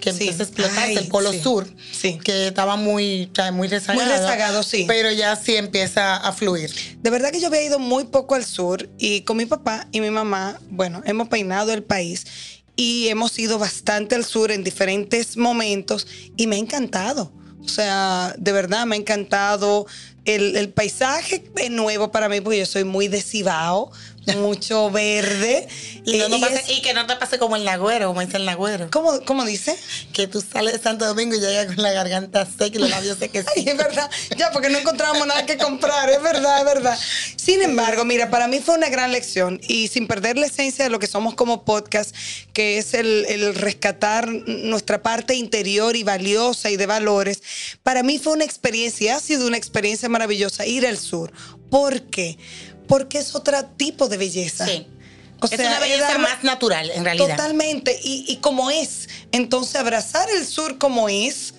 Que 0.00 0.12
Sí. 0.12 0.18
empieza 0.28 0.42
a 0.42 0.46
explotarse 0.46 0.80
Ay, 0.80 0.96
el 0.96 1.08
polo 1.08 1.32
sí. 1.32 1.40
sur. 1.40 1.66
Sí. 1.92 2.20
Que 2.22 2.46
estaba 2.48 2.76
muy, 2.76 3.30
muy 3.52 3.66
rezagado. 3.66 4.04
Muy 4.04 4.12
rezagado, 4.16 4.62
sí. 4.62 4.84
Pero 4.86 5.10
ya 5.10 5.34
sí 5.34 5.56
empieza 5.56 6.16
a 6.16 6.32
fluir. 6.32 6.70
De 7.02 7.10
verdad 7.10 7.32
que 7.32 7.40
yo 7.40 7.48
había 7.48 7.62
ido 7.64 7.78
muy 7.80 8.04
poco 8.04 8.36
al 8.36 8.44
sur 8.44 8.88
y 8.98 9.22
con 9.22 9.36
mi 9.38 9.46
papá 9.46 9.88
y 9.90 10.00
mi 10.00 10.10
mamá, 10.10 10.60
bueno, 10.70 11.02
hemos 11.04 11.28
peinado 11.28 11.72
el 11.72 11.82
país 11.82 12.26
y 12.76 13.08
hemos 13.08 13.36
ido 13.40 13.58
bastante 13.58 14.14
al 14.14 14.24
sur 14.24 14.52
en 14.52 14.62
diferentes 14.62 15.36
momentos 15.36 16.06
y 16.36 16.46
me 16.46 16.54
ha 16.56 16.58
encantado. 16.60 17.32
O 17.64 17.68
sea, 17.68 18.34
de 18.38 18.52
verdad 18.52 18.86
me 18.86 18.94
ha 18.94 18.98
encantado. 19.00 19.86
El, 20.24 20.56
el 20.56 20.68
paisaje 20.68 21.42
es 21.56 21.70
nuevo 21.70 22.12
para 22.12 22.28
mí 22.28 22.40
porque 22.40 22.58
yo 22.60 22.66
soy 22.66 22.84
muy 22.84 23.08
de 23.08 23.20
Cibao, 23.20 23.90
mucho 24.36 24.90
verde. 24.90 25.66
Y, 26.04 26.18
no 26.18 26.28
nos 26.28 26.38
y 26.38 26.42
pase- 26.42 26.54
es- 26.66 26.70
y 26.78 26.82
que 26.82 26.94
no 26.94 27.06
te 27.06 27.16
pase 27.16 27.38
como 27.38 27.56
el 27.56 27.64
Nagüero, 27.64 28.08
como 28.08 28.20
dice 28.20 28.36
el 28.36 28.44
Nagüero. 28.44 28.90
¿cómo, 28.90 29.20
cómo 29.24 29.44
dice? 29.44 29.76
Que 30.12 30.26
tú 30.26 30.40
sales 30.40 30.72
de 30.74 30.78
Santo 30.80 31.04
Domingo 31.06 31.34
y 31.36 31.40
llegas 31.40 31.66
con 31.66 31.82
la 31.82 31.92
garganta 31.92 32.46
seca 32.46 32.76
y 32.76 32.78
los 32.78 32.90
labios 32.90 33.18
secos. 33.20 33.44
Ay, 33.56 33.64
es 33.68 33.76
verdad, 33.76 34.10
ya 34.36 34.50
porque 34.52 34.68
no 34.70 34.78
encontramos 34.78 35.26
nada 35.26 35.44
que 35.46 35.56
comprar, 35.56 36.08
es 36.10 36.22
verdad, 36.22 36.58
es 36.58 36.64
verdad. 36.64 36.98
Sin 37.36 37.62
embargo, 37.62 38.04
mira, 38.04 38.30
para 38.30 38.46
mí 38.48 38.60
fue 38.60 38.74
una 38.76 38.88
gran 38.88 39.12
lección 39.12 39.60
y 39.66 39.88
sin 39.88 40.06
perder 40.06 40.36
la 40.38 40.46
esencia 40.46 40.84
de 40.84 40.90
lo 40.90 40.98
que 40.98 41.06
somos 41.06 41.34
como 41.34 41.64
podcast, 41.64 42.14
que 42.52 42.78
es 42.78 42.94
el, 42.94 43.24
el 43.28 43.54
rescatar 43.54 44.28
nuestra 44.28 45.02
parte 45.02 45.34
interior 45.34 45.96
y 45.96 46.02
valiosa 46.02 46.70
y 46.70 46.76
de 46.76 46.86
valores, 46.86 47.42
para 47.82 48.02
mí 48.02 48.18
fue 48.18 48.32
una 48.34 48.44
experiencia, 48.44 49.06
y 49.06 49.08
ha 49.08 49.20
sido 49.20 49.46
una 49.46 49.56
experiencia 49.56 50.08
maravillosa 50.08 50.66
ir 50.66 50.86
al 50.86 50.98
sur. 50.98 51.32
¿Por 51.70 52.02
qué? 52.02 52.38
Porque 52.88 53.18
es 53.18 53.34
otro 53.34 53.64
tipo 53.76 54.08
de 54.08 54.16
belleza. 54.16 54.66
Sí. 54.66 54.86
O 55.40 55.46
es 55.46 55.52
sea, 55.52 55.68
una 55.68 55.78
belleza 55.78 56.18
más 56.18 56.42
natural, 56.42 56.90
en 56.90 57.04
realidad. 57.04 57.36
Totalmente. 57.36 57.98
Y, 58.02 58.24
y 58.26 58.36
como 58.38 58.70
es. 58.70 59.08
Entonces, 59.30 59.76
abrazar 59.76 60.28
el 60.30 60.46
sur 60.46 60.78
como 60.78 61.08
es. 61.08 61.54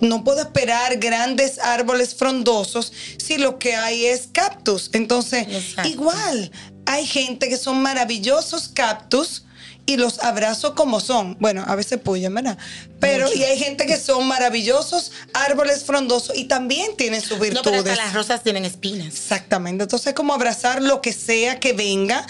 No 0.00 0.24
puedo 0.24 0.40
esperar 0.40 0.96
grandes 0.96 1.58
árboles 1.58 2.14
frondosos 2.14 2.90
si 3.18 3.36
lo 3.36 3.58
que 3.58 3.74
hay 3.74 4.06
es 4.06 4.28
cactus. 4.32 4.88
Entonces, 4.94 5.46
Exacto. 5.46 5.90
igual, 5.90 6.50
hay 6.86 7.04
gente 7.06 7.48
que 7.50 7.58
son 7.58 7.82
maravillosos 7.82 8.68
cactus 8.68 9.44
y 9.90 9.96
los 9.96 10.20
abrazo 10.20 10.74
como 10.74 11.00
son. 11.00 11.36
Bueno, 11.40 11.64
a 11.66 11.74
veces 11.74 11.98
puyan, 12.00 12.32
¿verdad? 12.34 12.56
Pero, 13.00 13.26
Mucho. 13.26 13.38
y 13.38 13.42
hay 13.44 13.58
gente 13.58 13.86
que 13.86 13.96
son 13.96 14.26
maravillosos 14.28 15.10
árboles 15.32 15.84
frondosos 15.84 16.36
y 16.36 16.44
también 16.44 16.96
tienen 16.96 17.20
sus 17.20 17.32
No, 17.32 17.38
pero 17.40 17.54
virtudes. 17.54 17.78
hasta 17.92 18.04
las 18.04 18.14
rosas 18.14 18.42
tienen 18.42 18.64
espinas. 18.64 19.08
Exactamente. 19.08 19.82
Entonces, 19.82 20.14
como 20.14 20.32
abrazar 20.34 20.80
lo 20.82 21.00
que 21.00 21.12
sea 21.12 21.58
que 21.58 21.72
venga, 21.72 22.26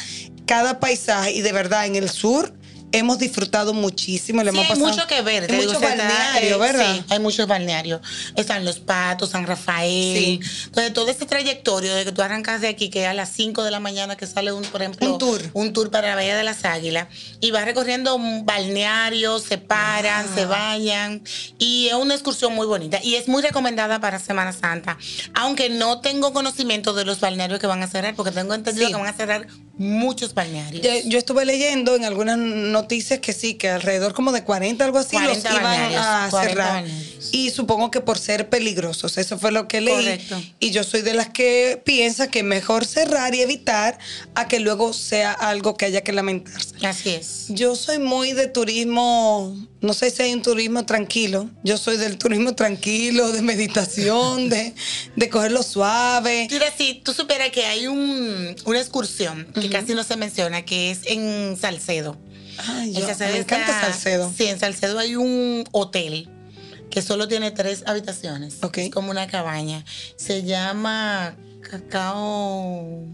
cada 0.47 0.81
paisaje. 0.81 1.33
Y 1.33 1.43
de 1.43 1.52
verdad, 1.52 1.87
en 1.87 1.97
el 1.97 2.09
sur 2.09 2.52
hemos 2.92 3.18
disfrutado 3.18 3.73
muchísimo. 3.75 4.42
Le 4.42 4.50
Sí, 4.52 4.59
hemos 4.59 4.70
hay 4.70 4.78
mucho 4.78 5.06
que 5.06 5.23
ver. 5.23 5.42
Hay 5.42 5.49
te 5.49 5.56
digo, 5.59 5.73
mucho 5.73 5.78
o 5.78 5.80
sea, 5.80 5.94
está, 5.94 6.04
balneario, 6.09 6.56
eh, 6.56 6.59
¿verdad? 6.59 6.94
Sí, 6.94 7.04
hay 7.09 7.18
muchos 7.18 7.47
balnearios. 7.47 8.00
Están 8.37 8.64
Los 8.64 8.78
Patos, 8.80 9.30
San 9.30 9.47
Rafael. 9.47 10.18
Sí. 10.18 10.40
Entonces, 10.66 10.92
todo 10.92 11.09
este 11.09 11.26
trayectorio 11.26 11.94
de 11.94 12.04
que 12.04 12.12
tú 12.12 12.23
arrancas 12.23 12.61
de 12.61 12.68
aquí, 12.68 12.90
que 12.90 13.06
a 13.06 13.14
las 13.14 13.30
5 13.30 13.62
de 13.64 13.70
la 13.70 13.80
mañana 13.80 14.16
que 14.16 14.26
sale 14.26 14.52
un, 14.52 14.62
por 14.64 14.82
ejemplo, 14.82 15.12
Un 15.12 15.18
tour. 15.18 15.42
un 15.52 15.73
tour 15.73 15.90
para 15.90 16.09
la 16.09 16.14
Bahía 16.16 16.37
de 16.37 16.44
las 16.44 16.64
Águilas, 16.64 17.09
y 17.40 17.50
vas 17.50 17.64
recorriendo 17.64 18.14
un 18.14 18.44
balneario, 18.47 19.38
se 19.38 19.59
paran, 19.59 20.26
se 20.35 20.44
bañan, 20.47 21.23
y 21.59 21.88
es 21.88 21.94
una 21.94 22.14
excursión 22.14 22.54
muy 22.54 22.66
bonita. 22.66 23.00
Y 23.02 23.14
es 23.14 23.28
muy 23.28 23.42
recomendada 23.42 24.00
para 24.00 24.18
Semana 24.18 24.52
Santa. 24.52 24.99
Aunque 25.35 25.68
no 25.70 26.00
tengo 26.00 26.32
conocimiento 26.32 26.92
de 26.92 27.04
los 27.04 27.20
balnearios 27.20 27.61
que 27.61 27.66
van 27.66 27.82
a 27.82 27.87
cerrar, 27.87 28.14
porque 28.14 28.32
tengo 28.32 28.54
entendido 28.54 28.87
Sí. 28.87 28.92
que 28.92 28.99
van 28.99 29.06
a 29.09 29.12
cerrar 29.16 29.47
muchos 29.80 30.34
balnearios. 30.34 30.82
Yo, 30.82 30.90
yo 31.08 31.18
estuve 31.18 31.46
leyendo 31.46 31.96
en 31.96 32.04
algunas 32.04 32.37
noticias 32.37 33.18
que 33.18 33.32
sí, 33.32 33.54
que 33.54 33.70
alrededor 33.70 34.12
como 34.12 34.30
de 34.30 34.44
40, 34.44 34.84
algo 34.84 34.99
así, 34.99 35.16
40 35.16 35.34
los 35.34 35.60
iban 35.60 35.94
a 35.94 36.28
40 36.30 36.30
cerrar. 36.30 36.84
Y 37.32 37.50
supongo 37.50 37.90
que 37.90 38.02
por 38.02 38.18
ser 38.18 38.50
peligrosos, 38.50 39.16
eso 39.16 39.38
fue 39.38 39.52
lo 39.52 39.68
que 39.68 39.80
leí. 39.80 39.94
Correcto. 39.94 40.42
Y 40.58 40.70
yo 40.70 40.84
soy 40.84 41.00
de 41.00 41.14
las 41.14 41.30
que 41.30 41.80
piensa 41.82 42.28
que 42.28 42.42
mejor 42.42 42.84
cerrar 42.84 43.34
y 43.34 43.40
evitar 43.40 43.99
a 44.34 44.49
que 44.49 44.60
luego 44.60 44.92
sea 44.92 45.32
algo 45.32 45.75
que 45.78 45.87
haya 45.87 46.02
que 46.02 46.12
lamentarse. 46.12 46.75
Así 46.87 47.10
es. 47.10 47.46
Yo 47.49 47.75
soy 47.75 47.99
muy 47.99 48.32
de 48.34 48.49
turismo, 48.49 49.56
no 49.80 49.94
sé 49.94 50.10
si 50.10 50.22
hay 50.22 50.34
un 50.34 50.42
turismo 50.42 50.84
tranquilo. 50.84 51.49
Yo 51.64 51.78
soy 51.78 51.96
del 51.96 52.18
turismo 52.18 52.54
tranquilo, 52.54 53.32
de 53.32 53.40
meditación, 53.40 54.49
de, 54.50 54.75
de 55.16 55.30
cogerlo 55.30 55.62
suave. 55.62 56.49
Mira, 56.50 56.66
si 56.76 57.00
tú 57.02 57.14
supieras 57.14 57.50
que 57.50 57.64
hay 57.64 57.87
un, 57.87 58.54
una 58.66 58.78
excursión 58.78 59.46
que 59.54 59.70
casi 59.71 59.95
no 59.95 60.03
se 60.05 60.17
menciona, 60.17 60.62
que 60.65 60.91
es 60.91 61.00
en 61.07 61.57
Salcedo. 61.57 62.17
Ay, 62.59 62.93
yo- 62.93 63.07
Salcedo 63.07 63.33
me 63.33 63.39
encanta 63.39 63.67
está- 63.67 63.81
Salcedo. 63.93 64.33
Sí, 64.37 64.45
en 64.47 64.59
Salcedo 64.59 64.99
hay 64.99 65.17
un 65.17 65.65
hotel 65.73 66.29
que 66.91 67.03
solo 67.03 67.29
tiene 67.29 67.50
tres 67.53 67.85
habitaciones. 67.87 68.57
Ok. 68.62 68.79
Es 68.79 68.91
como 68.91 69.11
una 69.11 69.27
cabaña. 69.29 69.85
Se 70.17 70.43
llama 70.43 71.37
Cacao. 71.62 73.07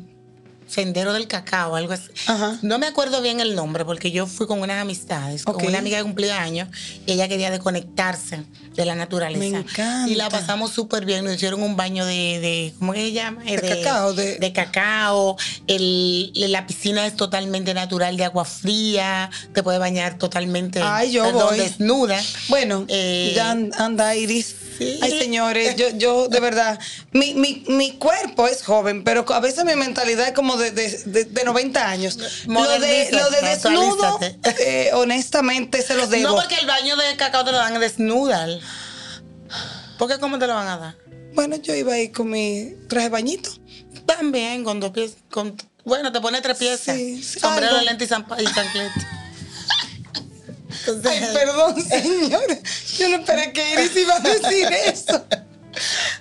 Sendero 0.68 1.12
del 1.12 1.28
Cacao, 1.28 1.76
algo 1.76 1.92
así. 1.92 2.11
Ajá. 2.26 2.58
No 2.62 2.78
me 2.78 2.87
acuerdo 2.87 3.23
bien 3.23 3.40
el 3.40 3.54
nombre 3.54 3.85
porque 3.85 4.11
yo 4.11 4.26
fui 4.26 4.46
con 4.46 4.61
unas 4.61 4.82
amistades, 4.82 5.44
con 5.44 5.64
una 5.64 5.78
amiga 5.78 5.96
de 5.99 6.02
cumpleaños 6.02 6.68
y 7.06 7.12
ella 7.12 7.28
quería 7.28 7.50
desconectarse 7.50 8.42
de 8.75 8.85
la 8.85 8.94
naturaleza. 8.94 9.38
Me 9.40 9.46
encanta. 9.61 10.08
Y 10.11 10.16
la 10.16 10.28
pasamos 10.28 10.73
súper 10.73 11.04
bien. 11.06 11.25
Nos 11.25 11.35
hicieron 11.37 11.62
un 11.62 11.76
baño 11.76 12.04
de, 12.04 12.12
de 12.40 12.75
¿cómo 12.78 12.92
que 12.92 12.99
se 13.00 13.12
llama? 13.12 13.42
Eh, 13.46 13.56
De 13.61 13.68
cacao, 13.82 14.12
de- 14.12 14.37
de 14.38 14.52
cacao. 14.52 15.37
El- 15.66 16.32
la 16.35 16.66
piscina 16.66 17.06
es 17.06 17.16
totalmente 17.16 17.73
natural 17.73 18.16
de 18.16 18.25
agua 18.25 18.44
fría. 18.44 19.30
Te 19.54 19.62
puede 19.62 19.78
bañar 19.78 20.18
totalmente 20.18 20.80
Ay, 20.82 21.12
yo 21.12 21.25
perdón, 21.25 21.46
voy. 21.50 21.58
desnuda. 21.58 22.20
Bueno, 22.49 22.85
Eh, 22.88 23.32
ya 23.35 23.52
an- 23.52 23.70
anda 23.78 24.14
Iris. 24.14 24.54
sí. 24.78 24.99
Ay, 25.00 25.18
señores, 25.18 25.76
yo, 25.76 25.87
yo 25.96 26.28
de 26.28 26.40
verdad, 26.40 26.78
mi, 27.12 27.35
mi, 27.35 27.64
mi 27.68 27.92
cuerpo 27.92 28.46
es 28.46 28.62
joven, 28.62 29.04
pero 29.04 29.25
a 29.32 29.40
veces 29.40 29.64
mi 29.64 29.75
mentalidad 29.75 30.26
es 30.28 30.32
como 30.35 30.56
de, 30.57 30.71
de, 30.71 30.89
de- 31.07 31.25
de 31.25 31.45
90 31.45 31.89
años. 31.89 32.17
Lo 32.47 32.63
de, 32.69 33.09
lo 33.13 33.31
de 33.31 33.41
desnudo, 33.43 34.19
eh, 34.61 34.91
honestamente, 34.95 35.83
se 35.83 35.95
los 35.95 36.11
debo. 36.11 36.29
No 36.31 36.35
porque 36.37 36.57
el 36.57 36.67
baño 36.67 36.97
de 36.97 37.17
cacao 37.17 37.45
te 37.45 37.53
lo 37.53 37.59
dan 37.59 37.79
desnuda. 37.81 38.47
¿Por 39.99 40.09
qué 40.09 40.19
cómo 40.19 40.39
te 40.39 40.47
lo 40.47 40.55
van 40.55 40.69
a 40.69 40.77
dar? 40.77 40.97
Bueno, 41.35 41.57
yo 41.57 41.75
iba 41.75 41.95
ahí 41.95 42.11
con 42.11 42.31
mi 42.31 42.73
traje 42.89 43.09
bañito. 43.09 43.51
También 44.07 44.65
con 44.65 44.81
dos 44.81 44.91
pies. 44.93 45.17
Con, 45.31 45.57
bueno, 45.85 46.13
te 46.13 46.21
pone 46.21 46.41
tres 46.41 46.57
piezas. 46.59 46.97
Sí, 46.97 47.23
sí, 47.23 47.41
Sombrero, 47.41 47.81
lente 47.83 48.05
y, 48.05 48.09
zampa- 48.09 48.41
y. 48.41 48.47
Entonces, 50.87 51.23
Ay, 51.23 51.35
perdón, 51.35 51.83
señores. 51.83 52.59
Yo 52.99 53.09
no 53.09 53.17
esperé 53.17 53.53
que 53.53 53.73
Iris 53.73 53.97
iba 53.97 54.17
a 54.17 54.21
decir 54.21 54.69
eso. 54.87 55.25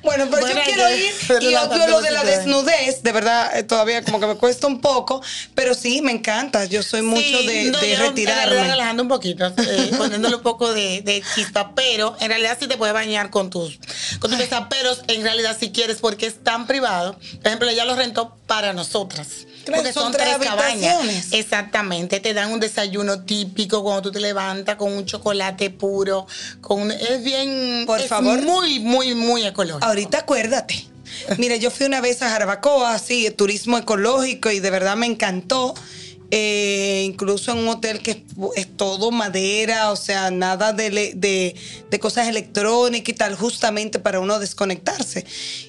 Bueno, 0.05 0.27
pero 0.29 0.41
Bueno, 0.41 0.59
yo 0.59 0.63
quiero 0.63 0.89
yo- 0.89 0.95
ir 0.95 1.43
y 1.51 1.55
obvio 1.55 1.88
lo 1.88 2.01
de 2.01 2.12
la 2.12 2.24
desnudez, 2.24 3.01
de 3.03 3.12
verdad, 3.12 3.57
eh, 3.57 3.63
todavía 3.63 4.03
como 4.03 4.19
que 4.19 4.27
me 4.27 4.35
cuesta 4.35 4.67
un 4.67 4.79
poco, 4.79 5.21
pero 5.55 5.74
sí, 5.74 6.01
me 6.01 6.12
encanta. 6.12 6.65
Yo 6.65 6.83
soy 6.83 7.01
mucho 7.01 7.21
Sí, 7.39 7.47
de, 7.47 7.63
no, 7.71 7.79
de 7.79 7.91
yo, 7.91 8.00
retirarme. 8.00 8.55
relajando 8.67 9.03
un 9.03 9.09
poquito, 9.09 9.45
eh, 9.57 9.91
poniéndole 9.97 10.35
un 10.35 10.43
poco 10.43 10.74
de, 10.74 11.01
de 11.01 11.24
chispa, 11.33 11.74
pero 11.75 12.15
en 12.19 12.29
realidad 12.29 12.57
sí 12.59 12.67
te 12.67 12.77
puedes 12.77 12.93
bañar 12.93 13.29
con 13.31 13.50
tus, 13.50 13.79
con 14.19 14.29
tus 14.29 14.38
piezas, 14.39 14.63
pero 14.69 14.95
en 15.07 15.24
realidad 15.24 15.57
si 15.59 15.71
quieres, 15.71 15.97
porque 15.97 16.27
es 16.27 16.43
tan 16.43 16.67
privado, 16.67 17.13
por 17.38 17.47
ejemplo, 17.47 17.69
ella 17.69 17.85
lo 17.85 17.95
rentó 17.95 18.35
para 18.47 18.74
nosotras. 18.74 19.47
Porque 19.74 19.93
son 19.93 20.03
son, 20.03 20.12
tres 20.13 20.36
tres 20.38 20.50
cabañas. 20.50 21.27
Exactamente, 21.31 22.19
te 22.19 22.34
dan 22.34 22.51
un 22.51 22.60
desayuno 22.60 23.22
típico 23.22 23.84
cuando 23.84 24.03
tú 24.03 24.12
te 24.12 24.19
levantas 24.19 24.75
con 24.75 24.91
un 24.93 25.05
chocolate 25.05 25.69
puro, 25.69 26.27
con 26.62 26.91
es 26.91 27.24
bien, 27.24 27.84
Por 27.86 28.00
es 28.01 28.07
favor. 28.07 28.41
muy, 28.41 28.79
muy, 28.79 29.15
muy 29.15 29.45
ecológico. 29.45 29.86
Ahorita 29.86 30.19
acuérdate. 30.19 30.86
Mira, 31.38 31.55
yo 31.55 31.72
fui 31.72 31.86
una 31.86 32.01
vez 32.01 32.22
a 32.22 32.29
Jarabacoa, 32.29 32.93
así, 32.93 33.29
turismo 33.31 33.77
ecológico, 33.77 34.50
y 34.51 34.60
de 34.60 34.69
verdad 34.69 34.95
me 34.95 35.05
encantó. 35.05 35.74
Eh, 36.32 37.03
incluso 37.05 37.51
en 37.51 37.60
un 37.60 37.70
hotel 37.70 38.00
que 38.00 38.25
es, 38.55 38.67
todo 38.75 39.12
madera, 39.12 39.91
o 39.91 39.96
sea, 39.96 40.32
nada 40.32 40.74
de, 40.74 40.89
de- 41.15 41.55
de 41.89 42.00
cosas 42.00 42.27
electrónicas 42.27 43.10
y 43.10 43.13
tal, 43.13 43.36
justamente 43.36 44.00
para 44.00 44.20
uno 44.20 44.39
desconectarse. 44.39 45.25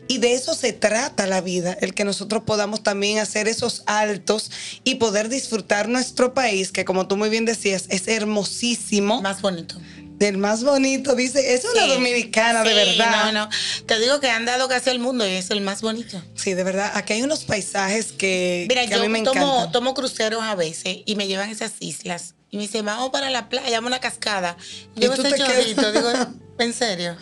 Y 0.09 0.19
de 0.19 0.33
eso 0.35 0.55
se 0.55 0.73
trata 0.73 1.27
la 1.27 1.41
vida, 1.41 1.77
el 1.81 1.95
que 1.95 2.05
nosotros 2.05 2.43
podamos 2.47 2.83
también 2.83 3.19
hacer 3.19 3.49
esos 3.49 3.83
altos 3.87 4.51
y 4.83 4.97
poder 4.97 5.29
disfrutar 5.29 5.89
nuestro 5.89 6.33
país, 6.35 6.73
que 6.73 6.85
como 6.85 7.07
tú 7.07 7.17
muy 7.17 7.29
bien 7.29 7.45
decías, 7.45 7.85
es 7.89 8.09
hermosísimo. 8.09 9.21
Más 9.21 9.43
bonito. 9.43 9.77
Del 10.19 10.39
más 10.39 10.65
bonito, 10.65 11.15
dice, 11.15 11.55
es 11.55 11.65
una 11.65 11.83
Sí. 11.85 11.89
dominicana 11.91 12.63
de 12.65 12.73
verdad. 12.75 13.33
No, 13.33 13.33
no. 13.45 13.49
Te 13.87 13.99
digo 14.01 14.19
que 14.19 14.31
han 14.31 14.47
dado 14.47 14.67
casi 14.69 14.89
al 14.91 14.99
mundo 14.99 15.27
y 15.27 15.33
es 15.33 15.51
el 15.51 15.61
más 15.61 15.83
bonito. 15.83 16.23
Sí, 16.35 16.55
de 16.55 16.65
verdad. 16.65 16.91
Aquí 16.95 17.13
hay 17.13 17.23
unos 17.23 17.45
paisajes 17.45 18.13
que, 18.13 18.65
Mira, 18.69 18.87
que 18.87 18.95
a 18.95 18.97
yo 18.97 19.03
mí 19.03 19.09
me 19.11 19.21
tomo, 19.23 19.45
encantan. 19.47 19.73
tomo 19.73 19.93
cruceros 19.95 20.43
a 20.43 20.55
veces 20.55 20.99
y 21.05 21.17
me 21.17 21.27
llevan 21.27 21.51
a 21.51 21.53
esas 21.53 21.73
islas. 21.81 22.35
Y 22.51 22.57
me 22.57 22.63
dicen, 22.63 22.87
vamos 22.87 23.11
para 23.11 23.29
la 23.29 23.49
playa, 23.51 23.71
vamos 23.77 23.89
a 23.89 23.97
una 23.97 24.01
cascada. 24.01 24.57
Y 24.95 25.01
Yo 25.01 25.09
me 25.11 25.17
estoy 25.17 25.33
chorrito, 25.39 25.93
digo, 25.93 26.09
¿en 26.59 26.73
serio? 26.73 27.17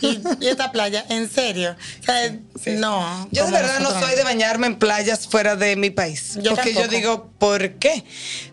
Y, 0.00 0.20
y 0.40 0.46
esta 0.46 0.70
playa, 0.72 1.04
¿en 1.10 1.28
serio? 1.28 1.76
O 2.00 2.04
sea, 2.04 2.30
Sí. 2.62 2.70
no. 2.76 3.28
Yo 3.32 3.44
de 3.46 3.52
verdad 3.52 3.80
no 3.80 3.90
soy 4.00 4.14
de 4.14 4.22
bañarme 4.22 4.68
en 4.68 4.78
playas 4.78 5.26
fuera 5.26 5.56
de 5.56 5.76
mi 5.76 5.90
país. 5.90 6.38
Yo 6.40 6.54
porque 6.54 6.72
yo 6.72 6.86
digo, 6.88 7.30
¿por 7.38 7.74
qué? 7.74 8.04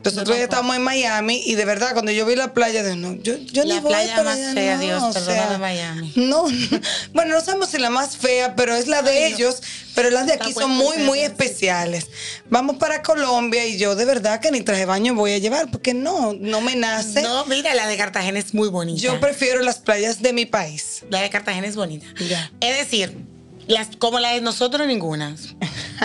Nosotros 0.04 0.38
ya 0.38 0.44
estamos 0.44 0.76
en 0.76 0.84
Miami 0.84 1.42
y 1.46 1.56
de 1.56 1.66
verdad 1.66 1.94
cuando 1.94 2.12
yo 2.12 2.26
vi 2.26 2.36
la 2.36 2.54
playa, 2.54 2.84
de 2.84 2.96
no, 2.96 3.16
yo, 3.16 3.38
yo 3.38 3.64
La 3.64 3.76
ni 3.76 3.80
voy 3.80 3.92
playa 3.92 4.16
para 4.16 4.24
más 4.30 4.38
allá, 4.38 4.54
fea, 4.54 4.76
no, 4.76 4.82
Dios, 4.84 5.04
o 5.04 5.14
sea, 5.14 5.50
de 5.50 5.58
Miami. 5.58 6.14
No, 6.16 6.46
bueno, 7.14 7.36
no 7.36 7.42
sabemos 7.42 7.70
si 7.70 7.80
la 7.80 7.90
más 7.90 8.18
fea, 8.18 8.56
pero 8.56 8.76
es 8.76 8.88
la 8.88 9.02
de 9.02 9.12
Ay, 9.12 9.32
no. 9.32 9.38
ellos, 9.38 9.62
pero 9.96 10.10
las 10.12 10.28
de 10.28 10.34
aquí 10.34 10.50
Está 10.50 10.62
son 10.62 10.72
muy, 10.72 10.98
muy 10.98 11.20
sí. 11.20 11.26
especiales. 11.26 12.08
Vamos 12.50 12.78
para 12.78 13.02
Colombia 13.02 13.66
y 13.66 13.78
yo 13.78 13.96
de 13.96 14.06
verdad 14.06 14.40
que 14.40 14.52
ni 14.52 14.62
traje 14.62 14.86
baño 14.86 15.16
voy 15.16 15.32
a 15.32 15.38
llevar 15.40 15.72
porque 15.72 15.94
no, 15.94 16.34
no 16.34 16.62
me 16.62 16.76
nace. 16.76 17.22
No, 17.24 17.46
mira, 17.46 17.74
la 17.74 17.88
de 17.88 17.98
Cartagena 17.98 18.38
es 18.40 18.54
muy 18.54 18.70
bonita. 18.70 19.02
Yo 19.02 19.20
prefiero 19.20 19.62
las 19.62 19.78
playas 19.80 20.22
de 20.22 20.32
mi 20.34 20.46
país. 20.46 21.04
La 21.10 21.22
de 21.22 21.30
Cartagena 21.30 21.66
es 21.68 21.76
bonita. 21.76 22.06
Ya. 22.30 22.52
Es 22.60 22.78
decir, 22.78 23.18
las, 23.68 23.96
como 23.98 24.20
la 24.20 24.32
de 24.34 24.42
nosotros 24.42 24.86
ninguna. 24.88 25.36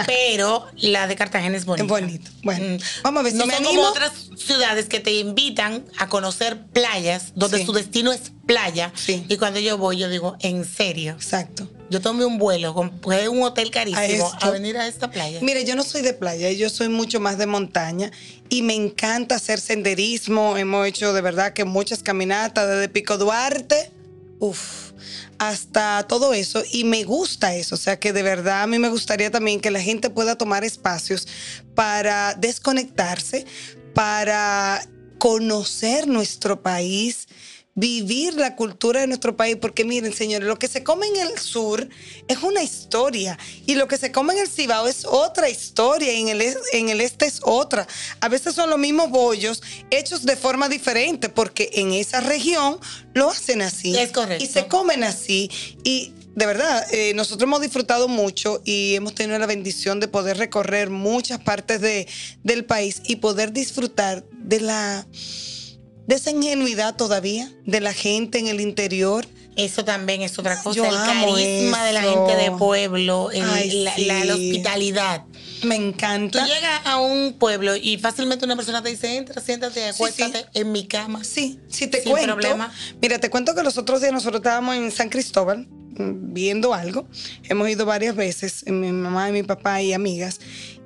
Pero 0.07 0.67
la 0.77 1.07
de 1.07 1.17
Cartagena 1.17 1.57
es 1.57 1.65
bonita. 1.65 1.85
Es 1.85 1.89
bonito. 1.89 2.31
Bueno, 2.43 2.77
Mm. 2.77 2.79
vamos 3.03 3.21
a 3.21 3.23
ver 3.25 3.33
si 3.33 3.39
no 3.39 3.47
me 3.47 3.55
son 3.55 3.65
animo. 3.65 3.81
como 3.83 3.91
otras 3.91 4.13
ciudades 4.37 4.87
que 4.87 5.01
te 5.01 5.13
invitan 5.13 5.85
a 5.99 6.09
conocer 6.09 6.59
playas 6.73 7.33
donde 7.35 7.59
Sí. 7.59 7.67
su 7.67 7.73
destino 7.73 8.13
es 8.13 8.33
playa. 8.47 8.93
Sí. 8.95 9.25
Y 9.29 9.37
cuando 9.37 9.61
yo 9.61 9.79
voy, 9.79 9.99
yo 9.99 10.09
digo, 10.09 10.37
en 10.41 10.65
serio. 10.65 11.13
Exacto. 11.13 11.69
Yo 11.91 12.01
tomé 12.01 12.25
un 12.25 12.39
vuelo, 12.39 12.73
compré 12.75 13.29
un 13.29 13.43
hotel 13.43 13.71
carísimo 13.71 14.31
A 14.41 14.47
a, 14.47 14.51
venir 14.51 14.77
a 14.77 14.87
esta 14.87 15.11
playa. 15.11 15.41
Mire, 15.43 15.65
yo 15.65 15.75
no 15.75 15.83
soy 15.83 16.03
de 16.03 16.13
playa, 16.15 16.51
yo 16.53 16.71
soy 16.71 16.89
mucho 16.89 17.19
más 17.21 17.37
de 17.39 17.47
montaña 17.47 18.11
y 18.49 18.63
me 18.63 18.75
encanta 18.75 19.35
hacer 19.37 19.61
senderismo. 19.61 20.57
Hemos 20.57 20.87
hecho 20.87 21.13
de 21.13 21.21
verdad 21.21 21.53
que 21.53 21.65
muchas 21.65 22.03
caminatas 22.03 22.69
desde 22.69 22.89
Pico 22.89 23.19
Duarte, 23.19 23.91
uff, 24.39 24.90
hasta 25.41 26.07
todo 26.07 26.35
eso 26.35 26.63
y 26.71 26.85
me 26.85 27.03
gusta 27.05 27.55
eso. 27.55 27.75
O 27.75 27.79
sea 27.79 27.99
que 27.99 28.13
de 28.13 28.23
verdad 28.23 28.63
a 28.63 28.67
mí 28.67 28.79
me 28.79 28.91
gustaría 28.91 29.31
también 29.31 29.59
que 29.59 29.71
la 29.71 29.81
gente 29.81 30.11
pueda 30.11 30.37
tomar 30.37 30.65
espacios 30.65 31.27
para 31.75 32.35
desconectarse, 32.35 33.47
para 33.95 34.87
conocer 35.19 36.07
nuestro 36.07 36.63
país 36.63 37.27
vivir 37.75 38.35
la 38.35 38.57
cultura 38.57 39.01
de 39.01 39.07
nuestro 39.07 39.37
país, 39.37 39.57
porque 39.61 39.85
miren, 39.85 40.13
señores, 40.13 40.47
lo 40.47 40.59
que 40.59 40.69
se 40.69 40.83
come 40.83 41.07
en 41.07 41.17
el 41.17 41.39
sur 41.39 41.89
es 42.29 42.39
una 42.43 42.63
historia 42.63 43.39
y 43.67 43.75
lo 43.75 43.89
que 43.89 43.97
se 43.97 44.13
come 44.13 44.35
en 44.35 44.41
el 44.41 44.49
Cibao 44.49 44.89
es 44.89 45.05
otra 45.05 45.49
historia 45.49 46.13
y 46.13 46.21
en 46.21 46.29
el, 46.29 46.55
en 46.73 46.89
el 46.89 47.01
este 47.01 47.27
es 47.27 47.41
otra. 47.43 47.87
A 48.21 48.29
veces 48.29 48.55
son 48.55 48.71
los 48.71 48.79
mismos 48.79 49.11
bollos 49.11 49.63
hechos 49.91 50.25
de 50.25 50.37
forma 50.37 50.69
diferente 50.69 51.29
porque 51.29 51.71
en 51.75 51.93
esa 51.93 52.21
región 52.21 52.79
lo 53.15 53.31
hacen 53.31 53.63
así. 53.63 53.97
Es 53.97 54.11
correcto. 54.11 54.45
Y 54.45 54.47
se 54.47 54.67
comen 54.67 55.05
así 55.05 55.51
y 55.85 56.13
de 56.35 56.47
verdad, 56.47 56.87
eh, 56.93 57.13
nosotros 57.15 57.43
hemos 57.47 57.61
disfrutado 57.61 58.09
mucho 58.09 58.63
y 58.65 58.95
hemos 58.95 59.15
tenido 59.15 59.39
la 59.39 59.47
bendición 59.47 59.99
de 60.01 60.09
poder 60.09 60.39
recorrer 60.39 60.89
muchas 60.89 61.41
partes 61.41 61.81
de, 61.81 62.07
del 62.45 62.65
país 62.65 63.03
y 63.05 63.17
poder 63.17 63.53
disfrutar 63.53 64.25
de 64.33 64.61
la 64.61 65.07
de 66.11 66.17
esa 66.17 66.31
ingenuidad 66.33 66.97
todavía 66.97 67.49
de 67.67 67.81
la 67.81 67.93
gente 67.95 68.39
en 68.41 68.49
el 68.49 68.61
interior. 68.61 69.27
Eso 69.57 69.85
también 69.85 70.23
es 70.23 70.39
otra 70.39 70.61
cosa. 70.63 70.77
Yo 70.77 70.85
el 70.85 70.95
carisma 70.95 71.85
de 71.85 71.93
la 71.93 72.03
gente 72.03 72.37
de 72.37 72.51
pueblo, 72.53 73.31
el- 73.31 73.43
Ay, 73.49 73.83
la, 73.85 73.95
sí. 73.95 74.05
la- 74.07 74.25
la 74.25 74.35
hospitalidad. 74.35 75.25
Me 75.63 75.77
Tú 75.77 75.83
encanta. 75.83 76.47
llegas 76.47 76.81
a 76.85 76.99
un 76.99 77.35
pueblo 77.35 77.77
y 77.77 77.99
fácilmente 77.99 78.45
una 78.45 78.57
persona 78.57 78.83
te 78.83 78.89
dice, 78.91 79.17
entra, 79.17 79.41
siéntate, 79.41 79.81
Sí, 79.81 79.89
acuéstate 79.89 80.39
sí. 80.39 80.45
en 80.55 80.73
mi 80.73 80.87
cama. 80.87 81.23
Sí, 81.23 81.61
si 81.69 81.87
te 81.87 82.01
Sin 82.03 82.11
cuento. 82.13 82.33
problema. 82.35 82.73
Mira, 83.03 83.19
te 83.19 83.29
cuento 83.31 83.55
que 83.55 83.63
los 83.63 83.77
otros 83.79 84.01
días 84.01 84.13
nosotros 84.13 84.41
estábamos 84.41 84.75
en 84.77 84.91
San 84.91 85.11
Cristóbal 85.11 85.67
mm, 85.69 86.33
viendo 86.33 86.73
algo. 86.73 87.07
Hemos 87.45 87.69
ido 87.69 87.85
varias 87.87 88.17
veces, 88.17 88.65
mi 88.67 88.91
mamá 88.93 89.29
y 89.29 89.33
mi 89.33 89.43
papá 89.43 89.83
y 89.83 89.93
amigas. 89.93 90.41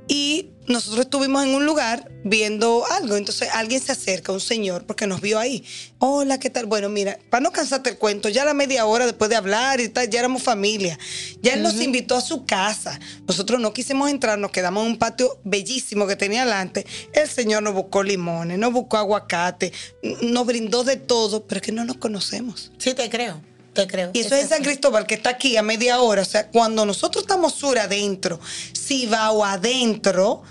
Y 0.07 0.51
nosotros 0.67 1.07
estuvimos 1.07 1.45
en 1.45 1.55
un 1.55 1.67
lugar 1.67 2.11
viendo 2.25 2.85
algo. 2.91 3.17
Entonces 3.17 3.49
alguien 3.53 3.81
se 3.81 3.93
acerca, 3.93 4.33
un 4.33 4.41
señor, 4.41 4.85
porque 4.87 5.07
nos 5.07 5.21
vio 5.21 5.39
ahí. 5.39 5.65
Hola, 5.99 6.39
¿qué 6.39 6.51
tal? 6.51 6.67
Bueno, 6.67 6.89
mira, 6.89 7.19
para 7.31 7.43
no 7.43 7.53
cansarte 7.53 7.91
el 7.91 7.99
cuento, 7.99 8.29
ya 8.29 8.43
a 8.43 8.45
la 8.47 8.55
media 8.55 8.87
hora 8.87 9.07
después 9.07 9.31
de 9.31 9.37
hablar 9.37 9.81
y 9.81 9.89
tal, 9.89 10.09
ya 10.09 10.21
éramos 10.21 10.43
familia. 10.43 10.99
Ya 11.43 11.55
él 11.55 11.63
nos 11.63 11.81
invitó 11.81 12.17
a 12.17 12.21
su 12.21 12.45
casa. 12.47 12.99
Nosotros 13.27 13.61
no 13.61 13.73
quisimos 13.73 14.11
entrar, 14.11 14.39
nos 14.39 14.51
quedamos 14.51 14.85
en 14.85 14.93
un 14.93 14.99
patio 14.99 15.39
bellísimo 15.45 16.07
que 16.07 16.17
tenía 16.17 16.43
adelante. 16.43 16.87
El 17.13 17.29
señor 17.29 17.63
nos 17.63 17.75
buscó 17.75 18.03
limones, 18.03 18.59
nos 18.59 18.73
buscó 18.73 18.97
aguacate, 18.97 19.73
nos 20.23 20.47
brindó 20.47 20.85
de 20.85 20.97
todo, 20.97 21.47
pero 21.47 21.59
es 21.59 21.63
que 21.63 21.73
no 21.73 21.85
nos 21.85 21.97
conocemos. 21.97 22.73
Sí, 22.79 22.95
te 22.95 23.09
creo. 23.09 23.54
Te 23.75 23.87
creo. 23.87 24.11
Y 24.12 24.21
eso 24.21 24.35
es 24.35 24.45
en 24.45 24.49
San. 24.49 24.62
Cristóbal, 24.62 25.07
que 25.07 25.14
está 25.14 25.31
aquí 25.31 25.57
a 25.57 25.62
media 25.62 26.00
hora. 26.00 26.23
O 26.23 26.25
sea, 26.25 26.47
cuando 26.47 26.87
nosotros 26.87 27.25
estamos 27.25 27.54
sur 27.54 27.78
adentro, 27.78 28.40
Cibao 28.73 29.45
adentro, 29.45 30.43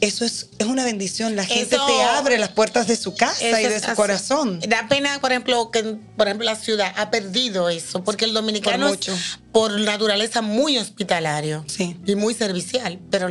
eso 0.00 0.24
es, 0.24 0.48
es 0.58 0.66
una 0.66 0.84
bendición. 0.84 1.36
La 1.36 1.44
gente 1.44 1.74
Eso- 1.76 1.86
te 1.86 2.02
abre 2.02 2.38
las 2.38 2.50
puertas 2.50 2.86
de 2.86 2.96
su 2.96 3.14
casa 3.14 3.60
y 3.60 3.64
de 3.64 3.80
su 3.80 3.86
así. 3.86 3.94
corazón. 3.96 4.60
Da 4.68 4.86
pena, 4.88 5.18
por 5.20 5.32
ejemplo, 5.32 5.70
que 5.70 5.82
por 6.16 6.26
ejemplo 6.28 6.44
la 6.44 6.56
ciudad 6.56 6.92
ha 6.96 7.10
perdido 7.10 7.68
eso, 7.68 8.04
porque 8.04 8.24
el 8.24 8.34
dominicano 8.34 8.88
Por 8.88 8.98
es 8.98 9.38
por 9.52 9.80
naturaleza 9.80 10.42
muy 10.42 10.76
hospitalario 10.76 11.64
Sí. 11.66 11.96
y 12.06 12.14
muy 12.14 12.34
servicial, 12.34 12.98
pero 13.10 13.28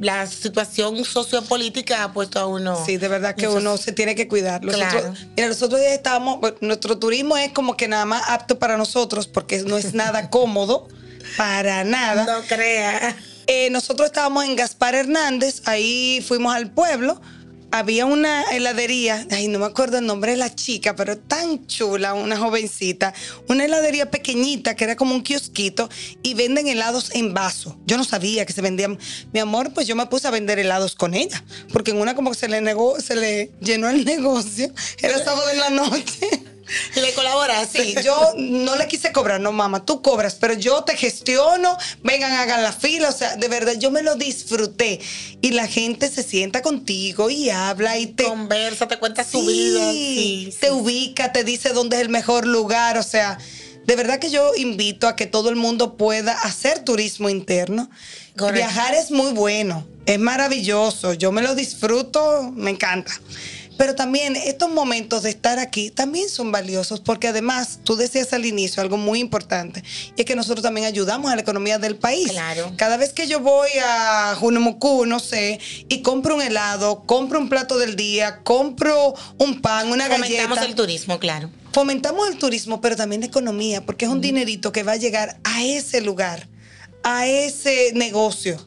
la 0.00 0.26
situación 0.28 1.04
sociopolítica 1.04 2.04
ha 2.04 2.12
puesto 2.12 2.38
a 2.38 2.46
uno. 2.46 2.80
Sí, 2.86 2.96
de 2.96 3.08
verdad 3.08 3.34
que 3.34 3.48
uno 3.48 3.76
se 3.76 3.90
tiene 3.92 4.14
que 4.14 4.28
cuidar. 4.28 4.64
Los 4.64 4.76
Claro. 4.76 4.98
otros- 5.00 5.26
mira, 5.36 5.48
los 5.48 5.62
otros 5.62 5.80
días 5.80 5.92
estábamos, 5.94 6.38
bueno, 6.40 6.56
nuestro 6.60 6.98
turismo 6.98 7.36
es 7.36 7.50
como 7.52 7.76
que 7.76 7.88
nada 7.88 8.04
más 8.04 8.22
apto 8.28 8.58
para 8.60 8.76
nosotros 8.76 9.26
porque 9.26 9.62
no 9.62 9.76
es 9.76 9.94
nada 9.94 10.30
cómodo, 10.30 10.86
para 11.36 11.82
nada. 11.82 12.24
No 12.24 12.46
crea. 12.46 13.16
Eh, 13.46 13.68
nosotros 13.70 14.06
estábamos 14.06 14.44
en 14.44 14.56
Gaspar 14.56 14.94
Hernández, 14.94 15.62
ahí 15.66 16.24
fuimos 16.26 16.54
al 16.54 16.70
pueblo. 16.70 17.20
Había 17.70 18.06
una 18.06 18.44
heladería, 18.52 19.26
ay, 19.32 19.48
no 19.48 19.58
me 19.58 19.66
acuerdo 19.66 19.98
el 19.98 20.06
nombre 20.06 20.30
de 20.30 20.36
la 20.36 20.54
chica, 20.54 20.94
pero 20.94 21.18
tan 21.18 21.66
chula, 21.66 22.14
una 22.14 22.36
jovencita. 22.36 23.12
Una 23.48 23.64
heladería 23.64 24.12
pequeñita 24.12 24.76
que 24.76 24.84
era 24.84 24.94
como 24.94 25.12
un 25.12 25.24
kiosquito 25.24 25.88
y 26.22 26.34
venden 26.34 26.68
helados 26.68 27.10
en 27.16 27.34
vaso. 27.34 27.76
Yo 27.84 27.96
no 27.96 28.04
sabía 28.04 28.46
que 28.46 28.52
se 28.52 28.62
vendían. 28.62 28.96
Mi 29.32 29.40
amor, 29.40 29.74
pues 29.74 29.88
yo 29.88 29.96
me 29.96 30.06
puse 30.06 30.28
a 30.28 30.30
vender 30.30 30.60
helados 30.60 30.94
con 30.94 31.14
ella, 31.14 31.42
porque 31.72 31.90
en 31.90 32.00
una 32.00 32.14
como 32.14 32.32
se 32.34 32.48
le 32.48 32.60
negó, 32.60 33.00
se 33.00 33.16
le 33.16 33.50
llenó 33.60 33.90
el 33.90 34.04
negocio. 34.04 34.72
Era 35.02 35.18
sábado 35.18 35.50
en 35.50 35.58
la 35.58 35.70
noche. 35.70 36.53
Le 36.96 37.12
colaboraste. 37.12 37.82
Sí, 37.82 37.94
yo 38.02 38.34
no 38.36 38.76
le 38.76 38.86
quise 38.88 39.12
cobrar, 39.12 39.40
no 39.40 39.52
mamá, 39.52 39.84
tú 39.84 40.02
cobras, 40.02 40.36
pero 40.36 40.54
yo 40.54 40.82
te 40.84 40.96
gestiono, 40.96 41.76
vengan, 42.02 42.32
hagan 42.32 42.62
la 42.62 42.72
fila, 42.72 43.10
o 43.10 43.12
sea, 43.12 43.36
de 43.36 43.48
verdad, 43.48 43.74
yo 43.78 43.90
me 43.90 44.02
lo 44.02 44.16
disfruté. 44.16 45.00
Y 45.40 45.52
la 45.52 45.66
gente 45.66 46.08
se 46.08 46.22
sienta 46.22 46.62
contigo 46.62 47.30
y 47.30 47.50
habla 47.50 47.98
y 47.98 48.06
te... 48.06 48.24
Conversa, 48.24 48.88
te 48.88 48.98
cuenta 48.98 49.24
su 49.24 49.44
vida. 49.44 49.90
Sí, 49.92 50.54
te 50.60 50.68
sí. 50.68 50.72
ubica, 50.72 51.32
te 51.32 51.44
dice 51.44 51.70
dónde 51.70 51.96
es 51.96 52.02
el 52.02 52.08
mejor 52.08 52.46
lugar, 52.46 52.98
o 52.98 53.02
sea, 53.02 53.38
de 53.86 53.96
verdad 53.96 54.18
que 54.18 54.30
yo 54.30 54.54
invito 54.56 55.08
a 55.08 55.16
que 55.16 55.26
todo 55.26 55.50
el 55.50 55.56
mundo 55.56 55.96
pueda 55.96 56.32
hacer 56.32 56.84
turismo 56.84 57.28
interno. 57.28 57.90
Correcto. 58.36 58.56
Viajar 58.56 58.94
es 58.94 59.10
muy 59.10 59.32
bueno, 59.32 59.86
es 60.06 60.18
maravilloso, 60.18 61.12
yo 61.12 61.30
me 61.30 61.42
lo 61.42 61.54
disfruto, 61.54 62.50
me 62.54 62.70
encanta. 62.70 63.12
Pero 63.76 63.94
también 63.94 64.36
estos 64.36 64.70
momentos 64.70 65.22
de 65.24 65.30
estar 65.30 65.58
aquí 65.58 65.90
también 65.90 66.28
son 66.28 66.52
valiosos 66.52 67.00
porque 67.00 67.28
además 67.28 67.80
tú 67.82 67.96
decías 67.96 68.32
al 68.32 68.46
inicio 68.46 68.82
algo 68.82 68.96
muy 68.96 69.18
importante 69.18 69.82
y 70.16 70.20
es 70.20 70.26
que 70.26 70.36
nosotros 70.36 70.62
también 70.62 70.86
ayudamos 70.86 71.30
a 71.30 71.34
la 71.34 71.42
economía 71.42 71.78
del 71.78 71.96
país. 71.96 72.30
Claro. 72.30 72.72
Cada 72.76 72.96
vez 72.96 73.12
que 73.12 73.26
yo 73.26 73.40
voy 73.40 73.70
a 73.84 74.34
Junemucú, 74.38 75.06
no 75.06 75.18
sé, 75.18 75.58
y 75.88 76.02
compro 76.02 76.36
un 76.36 76.42
helado, 76.42 77.02
compro 77.04 77.38
un 77.40 77.48
plato 77.48 77.78
del 77.78 77.96
día, 77.96 78.40
compro 78.44 79.14
un 79.38 79.60
pan, 79.60 79.90
una 79.90 80.06
Fomentamos 80.06 80.48
galleta. 80.50 80.64
el 80.64 80.74
turismo, 80.74 81.18
claro. 81.18 81.50
Fomentamos 81.72 82.28
el 82.28 82.38
turismo, 82.38 82.80
pero 82.80 82.94
también 82.94 83.20
la 83.22 83.26
economía, 83.26 83.84
porque 83.84 84.04
es 84.04 84.10
un 84.10 84.20
dinerito 84.20 84.70
que 84.70 84.84
va 84.84 84.92
a 84.92 84.96
llegar 84.96 85.38
a 85.42 85.64
ese 85.64 86.00
lugar, 86.00 86.48
a 87.02 87.26
ese 87.26 87.92
negocio, 87.94 88.64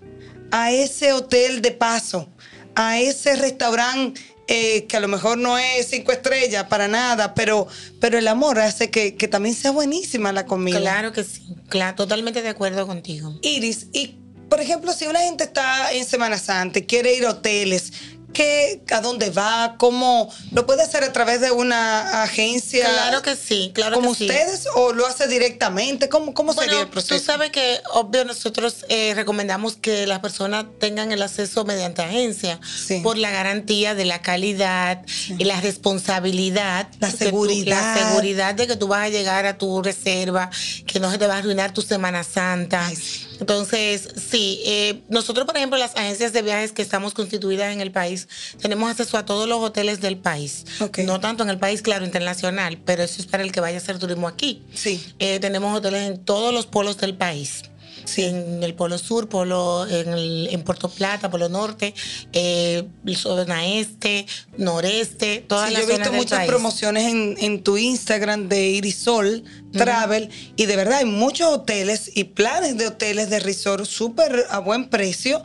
a 0.51 0.71
ese 0.71 1.13
hotel 1.13 1.61
de 1.61 1.71
paso, 1.71 2.27
a 2.75 2.99
ese 2.99 3.37
restaurante 3.37 4.21
eh, 4.47 4.85
que 4.85 4.97
a 4.97 4.99
lo 4.99 5.07
mejor 5.07 5.37
no 5.37 5.57
es 5.57 5.87
cinco 5.87 6.11
estrellas 6.11 6.65
para 6.65 6.87
nada, 6.87 7.33
pero, 7.33 7.67
pero 7.99 8.17
el 8.17 8.27
amor 8.27 8.59
hace 8.59 8.89
que, 8.89 9.15
que 9.15 9.27
también 9.27 9.55
sea 9.55 9.71
buenísima 9.71 10.31
la 10.31 10.45
comida. 10.45 10.79
Claro 10.79 11.11
que 11.11 11.23
sí. 11.23 11.41
Claro, 11.69 11.95
totalmente 11.95 12.41
de 12.41 12.49
acuerdo 12.49 12.87
contigo. 12.87 13.37
Iris, 13.41 13.87
y 13.91 14.15
por 14.49 14.61
ejemplo, 14.61 14.93
si 14.93 15.05
una 15.07 15.19
gente 15.19 15.43
está 15.43 15.91
en 15.91 16.05
Semana 16.05 16.37
Santa 16.37 16.79
y 16.79 16.83
quiere 16.83 17.13
ir 17.15 17.25
a 17.25 17.31
hoteles, 17.31 17.91
¿qué, 18.37 18.81
¿a 18.91 19.01
dónde 19.01 19.31
va? 19.31 19.75
¿Cómo? 19.79 20.31
¿Lo 20.51 20.67
puede 20.67 20.83
hacer 20.83 21.03
a 21.03 21.11
través 21.11 21.41
de 21.41 21.49
una 21.51 22.21
agencia? 22.23 22.85
Claro 22.87 23.23
que 23.23 23.35
sí, 23.35 23.71
claro 23.73 23.95
como 23.95 24.11
que 24.11 24.17
sí. 24.19 24.25
ustedes 24.29 24.67
o 24.75 24.93
lo 24.93 25.07
hace 25.07 25.27
directamente? 25.27 26.07
¿Cómo, 26.07 26.35
cómo 26.35 26.53
sería 26.53 26.67
Bueno, 26.69 26.81
el 26.83 26.89
proceso? 26.89 27.15
tú 27.19 27.25
sabes 27.25 27.49
que, 27.51 27.79
obvio, 27.93 28.23
nosotros 28.25 28.85
eh, 28.89 29.13
recomendamos 29.15 29.75
que 29.75 30.05
las 30.05 30.19
personas 30.19 30.65
tengan 30.79 31.11
el 31.11 31.21
acceso 31.23 31.65
mediante 31.65 32.03
agencia 32.03 32.59
Sí. 32.85 32.99
por 33.01 33.17
la 33.17 33.31
garantía 33.31 33.95
de 33.95 34.05
la 34.05 34.21
calidad 34.21 35.01
y 35.37 35.43
la 35.43 35.59
responsabilidad. 35.59 36.87
La 36.99 37.09
tú- 37.11 37.17
seguridad. 37.17 37.95
la 37.95 38.07
seguridad 38.09 38.53
de 38.55 38.67
que 38.67 38.75
tú 38.75 38.87
vas 38.87 39.01
a 39.05 39.09
llegar 39.09 39.45
a 39.47 39.57
tu 39.57 39.81
reserva, 39.81 40.49
que 40.85 40.99
no 40.99 41.09
se 41.11 41.17
te 41.17 41.25
va 41.27 41.35
a 41.35 41.37
arruinar 41.39 41.73
tu 41.73 41.81
Semana 41.81 42.23
Santa. 42.23 42.85
Ay, 42.85 42.95
sí. 42.95 43.26
Entonces, 43.39 44.09
sí, 44.15 44.61
eh, 44.65 45.01
nosotros, 45.09 45.45
por 45.45 45.57
ejemplo, 45.57 45.77
las 45.77 45.95
agencias 45.95 46.33
de 46.33 46.41
viajes 46.41 46.71
que 46.71 46.81
estamos 46.81 47.13
constituidas 47.13 47.73
en 47.73 47.81
el 47.81 47.91
país, 47.91 48.27
tenemos 48.61 48.89
acceso 48.89 49.17
a 49.17 49.25
todos 49.25 49.47
los 49.47 49.59
hoteles 49.59 50.01
del 50.01 50.17
país. 50.17 50.65
No 51.05 51.19
tanto 51.19 51.43
en 51.43 51.49
el 51.49 51.59
país, 51.59 51.81
claro, 51.81 52.05
internacional, 52.05 52.79
pero 52.85 53.03
eso 53.03 53.21
es 53.21 53.27
para 53.27 53.43
el 53.43 53.51
que 53.51 53.59
vaya 53.59 53.77
a 53.77 53.81
hacer 53.81 53.99
turismo 53.99 54.27
aquí. 54.27 54.63
Sí. 54.73 55.03
Eh, 55.19 55.39
tenemos 55.39 55.77
hoteles 55.77 56.09
en 56.09 56.23
todos 56.23 56.53
los 56.53 56.65
polos 56.65 56.97
del 56.97 57.15
país. 57.15 57.63
Sí. 58.07 58.23
En 58.23 58.63
el 58.63 58.73
polo 58.73 58.97
sur, 58.97 59.27
polo 59.29 59.85
en, 59.87 60.13
el- 60.13 60.47
en 60.51 60.63
Puerto 60.63 60.89
Plata, 60.89 61.29
polo 61.29 61.49
norte, 61.49 61.93
eh, 62.33 62.87
zona 63.15 63.67
este, 63.67 64.25
noreste, 64.57 65.43
todas 65.47 65.67
Sí, 65.69 65.73
las 65.73 65.83
yo 65.83 65.89
he 65.89 65.91
visto 65.97 66.09
del 66.11 66.17
muchas 66.19 66.39
país. 66.39 66.49
promociones 66.49 67.03
en, 67.11 67.35
en 67.39 67.63
tu 67.63 67.77
Instagram 67.77 68.47
de 68.49 68.69
Irisol 68.69 69.43
Travel 69.73 70.29
y 70.55 70.65
de 70.65 70.75
verdad 70.75 70.99
hay 70.99 71.05
muchos 71.05 71.49
hoteles 71.53 72.09
y 72.15 72.23
planes 72.23 72.77
de 72.77 72.87
hoteles 72.87 73.29
de 73.29 73.39
resort 73.39 73.85
súper 73.85 74.45
a 74.49 74.59
buen 74.59 74.89
precio 74.89 75.43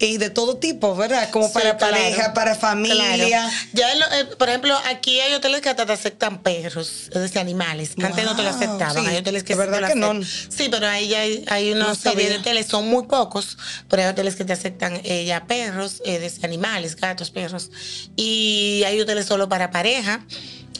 y 0.00 0.16
de 0.16 0.30
todo 0.30 0.56
tipo, 0.56 0.96
¿verdad? 0.96 1.30
Como 1.30 1.46
Sí, 1.46 1.52
para 1.54 1.76
claro. 1.76 1.94
pareja, 1.94 2.32
para 2.34 2.54
familia. 2.54 3.14
Claro. 3.26 3.50
Ya, 3.74 3.94
lo- 3.94 4.12
eh, 4.12 4.24
por 4.38 4.48
ejemplo, 4.48 4.74
aquí 4.86 5.20
hay 5.20 5.34
hoteles 5.34 5.60
que 5.60 5.68
hasta 5.68 5.84
te 5.86 5.92
aceptan 5.92 6.42
perros, 6.42 7.08
es 7.12 7.20
decir, 7.20 7.38
animales. 7.38 7.92
Antes 8.02 8.24
no 8.24 8.34
te 8.34 8.42
lo 8.42 8.48
aceptaban. 8.48 9.04
sí, 9.04 9.10
hay 9.10 9.16
hoteles 9.18 9.42
que 9.44 9.52
sí 9.52 9.58
te 9.60 9.66
verdad 9.66 9.80
lo 9.82 9.88
que 9.88 9.94
no. 9.94 10.24
Sí, 10.24 10.68
pero 10.70 10.86
ahí 10.88 11.08
ya 11.08 11.20
hay, 11.20 11.44
hay 11.48 11.72
una 11.72 11.88
No 11.88 11.94
serie 11.94 12.28
de 12.30 12.36
hoteles, 12.38 12.66
son 12.66 12.88
muy 12.88 13.04
pocos, 13.06 13.58
pero 13.88 14.02
hay 14.02 14.08
hoteles 14.08 14.36
que 14.36 14.44
te 14.44 14.52
aceptan 14.54 15.00
eh, 15.04 15.24
ya 15.26 15.44
perros, 15.46 16.00
eh, 16.06 16.18
desde 16.18 16.46
animales, 16.46 16.96
gatos, 16.96 17.30
perros. 17.30 17.70
Y 18.16 18.82
hay 18.86 18.98
hoteles 19.00 19.26
solo 19.26 19.48
para 19.48 19.70
pareja. 19.70 20.24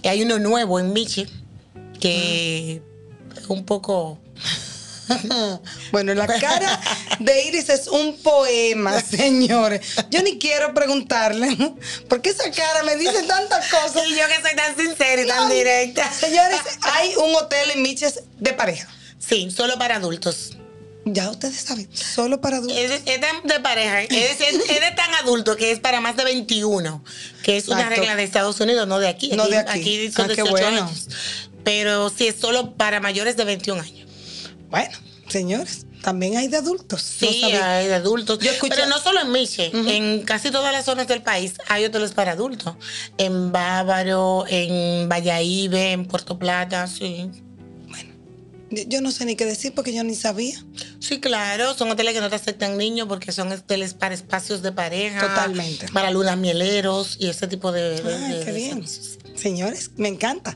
Y 0.03 0.09
hay 0.09 0.23
uno 0.23 0.39
nuevo 0.39 0.81
en 0.81 0.95
Michi, 0.95 1.27
que 2.01 2.81
es 3.37 3.47
un 3.49 3.65
poco... 3.67 4.19
Bueno, 5.93 6.15
la 6.15 6.27
cara 6.27 6.81
de 7.19 7.45
Iris 7.45 7.69
es 7.69 7.89
un 7.89 8.17
poema, 8.19 9.01
señores. 9.01 9.81
Yo 10.11 10.23
ni 10.23 10.39
quiero 10.39 10.73
preguntarle, 10.75 11.57
porque 12.09 12.31
esa 12.31 12.51
cara 12.51 12.83
me 12.85 12.97
dice 12.97 13.23
tantas 13.25 13.69
cosas. 13.69 14.03
Y 14.07 14.11
yo 14.17 14.27
que 14.29 14.41
soy 14.49 14.57
tan 14.57 14.77
sincera 14.77 15.23
y 15.23 15.27
tan 15.27 15.49
directa. 15.51 16.11
Señores, 16.13 16.61
hay 16.83 17.15
un 17.17 17.35
hotel 17.35 17.71
en 17.73 17.83
Miches 17.83 18.21
de 18.39 18.53
pareja. 18.53 18.89
Sí, 19.19 19.51
solo 19.51 19.79
para 19.79 19.97
adultos. 19.97 20.57
Ya 21.07 21.31
ustedes 21.31 21.57
saben, 21.57 21.89
solo 21.95 22.41
para 22.43 22.59
adultos. 22.59 22.77
Es, 22.79 22.91
de- 23.05 23.15
es 23.15 23.21
de, 23.21 23.27
de 23.55 23.61
pareja, 23.61 24.03
es, 24.03 24.11
es- 24.41 24.41
es 24.69 24.81
de 24.81 24.91
tan 24.95 25.13
adulto 25.15 25.57
que 25.57 25.71
es 25.73 25.81
para 25.81 26.01
más 26.01 26.15
de 26.17 26.25
21, 26.25 27.03
que 27.43 27.57
es 27.57 27.69
una 27.69 27.89
regla 27.89 28.15
de 28.17 28.23
Estados 28.23 28.61
Unidos, 28.61 28.87
no 28.87 28.99
de 28.99 29.09
aquí. 29.09 29.31
No 29.35 29.47
de 29.49 29.57
aquí. 29.59 30.13
son 30.13 30.27
Ah, 30.27 30.29
qué 30.29 30.43
18 30.43 30.51
bueno. 30.51 30.67
años. 30.85 31.09
Pero 31.65 32.11
sí 32.11 32.27
es 32.27 32.37
solo 32.37 32.75
para 32.75 33.01
mayores 33.01 33.37
de 33.37 33.45
21 33.45 33.81
años. 33.83 34.00
Bueno, 34.71 34.97
señores, 35.29 35.87
también 36.03 36.37
hay 36.37 36.49
de 36.49 36.57
adultos. 36.59 37.03
Sí, 37.03 37.43
hay 37.45 37.89
de 37.89 37.95
adultos. 37.95 38.39
Yo 38.39 38.51
escuché- 38.53 38.71
Pero 38.77 38.87
no 38.87 38.99
solo 39.01 39.21
en 39.21 39.33
Miche, 39.33 39.71
en 39.75 40.23
casi 40.23 40.51
todas 40.51 40.73
las 40.73 40.85
zonas 40.85 41.09
del 41.09 41.23
país 41.23 41.55
hay 41.69 41.85
hoteles 41.85 42.13
para 42.13 42.33
adultos. 42.33 42.75
En 43.19 43.53
Bávaro, 43.53 44.45
en 44.49 45.09
Valladolid, 45.09 45.75
en 45.75 46.07
Puerto 46.07 46.39
Plata, 46.39 46.87
sí. 46.87 47.31
Yo, 48.73 48.85
yo 48.87 49.01
no 49.01 49.11
sé 49.11 49.25
ni 49.25 49.35
qué 49.35 49.45
decir 49.47 49.73
porque 49.75 49.93
yo 49.93 50.05
ni 50.05 50.15
sabía. 50.15 50.65
Sí, 51.01 51.19
claro, 51.19 51.75
son 51.75 51.91
hoteles 51.91 52.15
que 52.15 52.21
no 52.21 52.31
te 52.31 52.37
aceptan 52.37 52.79
niños 52.79 53.09
porque 53.09 53.33
son 53.33 53.51
hoteles 53.51 53.95
para 53.95 54.15
espacios 54.15 54.63
de 54.63 54.71
pareja. 54.71 55.21
Totalmente. 55.21 55.89
Para 55.93 56.13
lunas 56.13 56.37
mieleros 56.39 57.17
y 57.19 57.27
ese 57.29 57.49
tipo 57.49 57.73
de, 57.73 58.01
de- 58.01 58.15
Ay, 58.15 58.33
de- 58.35 58.45
qué 58.45 58.53
de 58.53 58.53
bien. 58.53 58.71
servicios. 58.87 59.19
Señores, 59.41 59.91
me 59.97 60.09
encanta. 60.09 60.55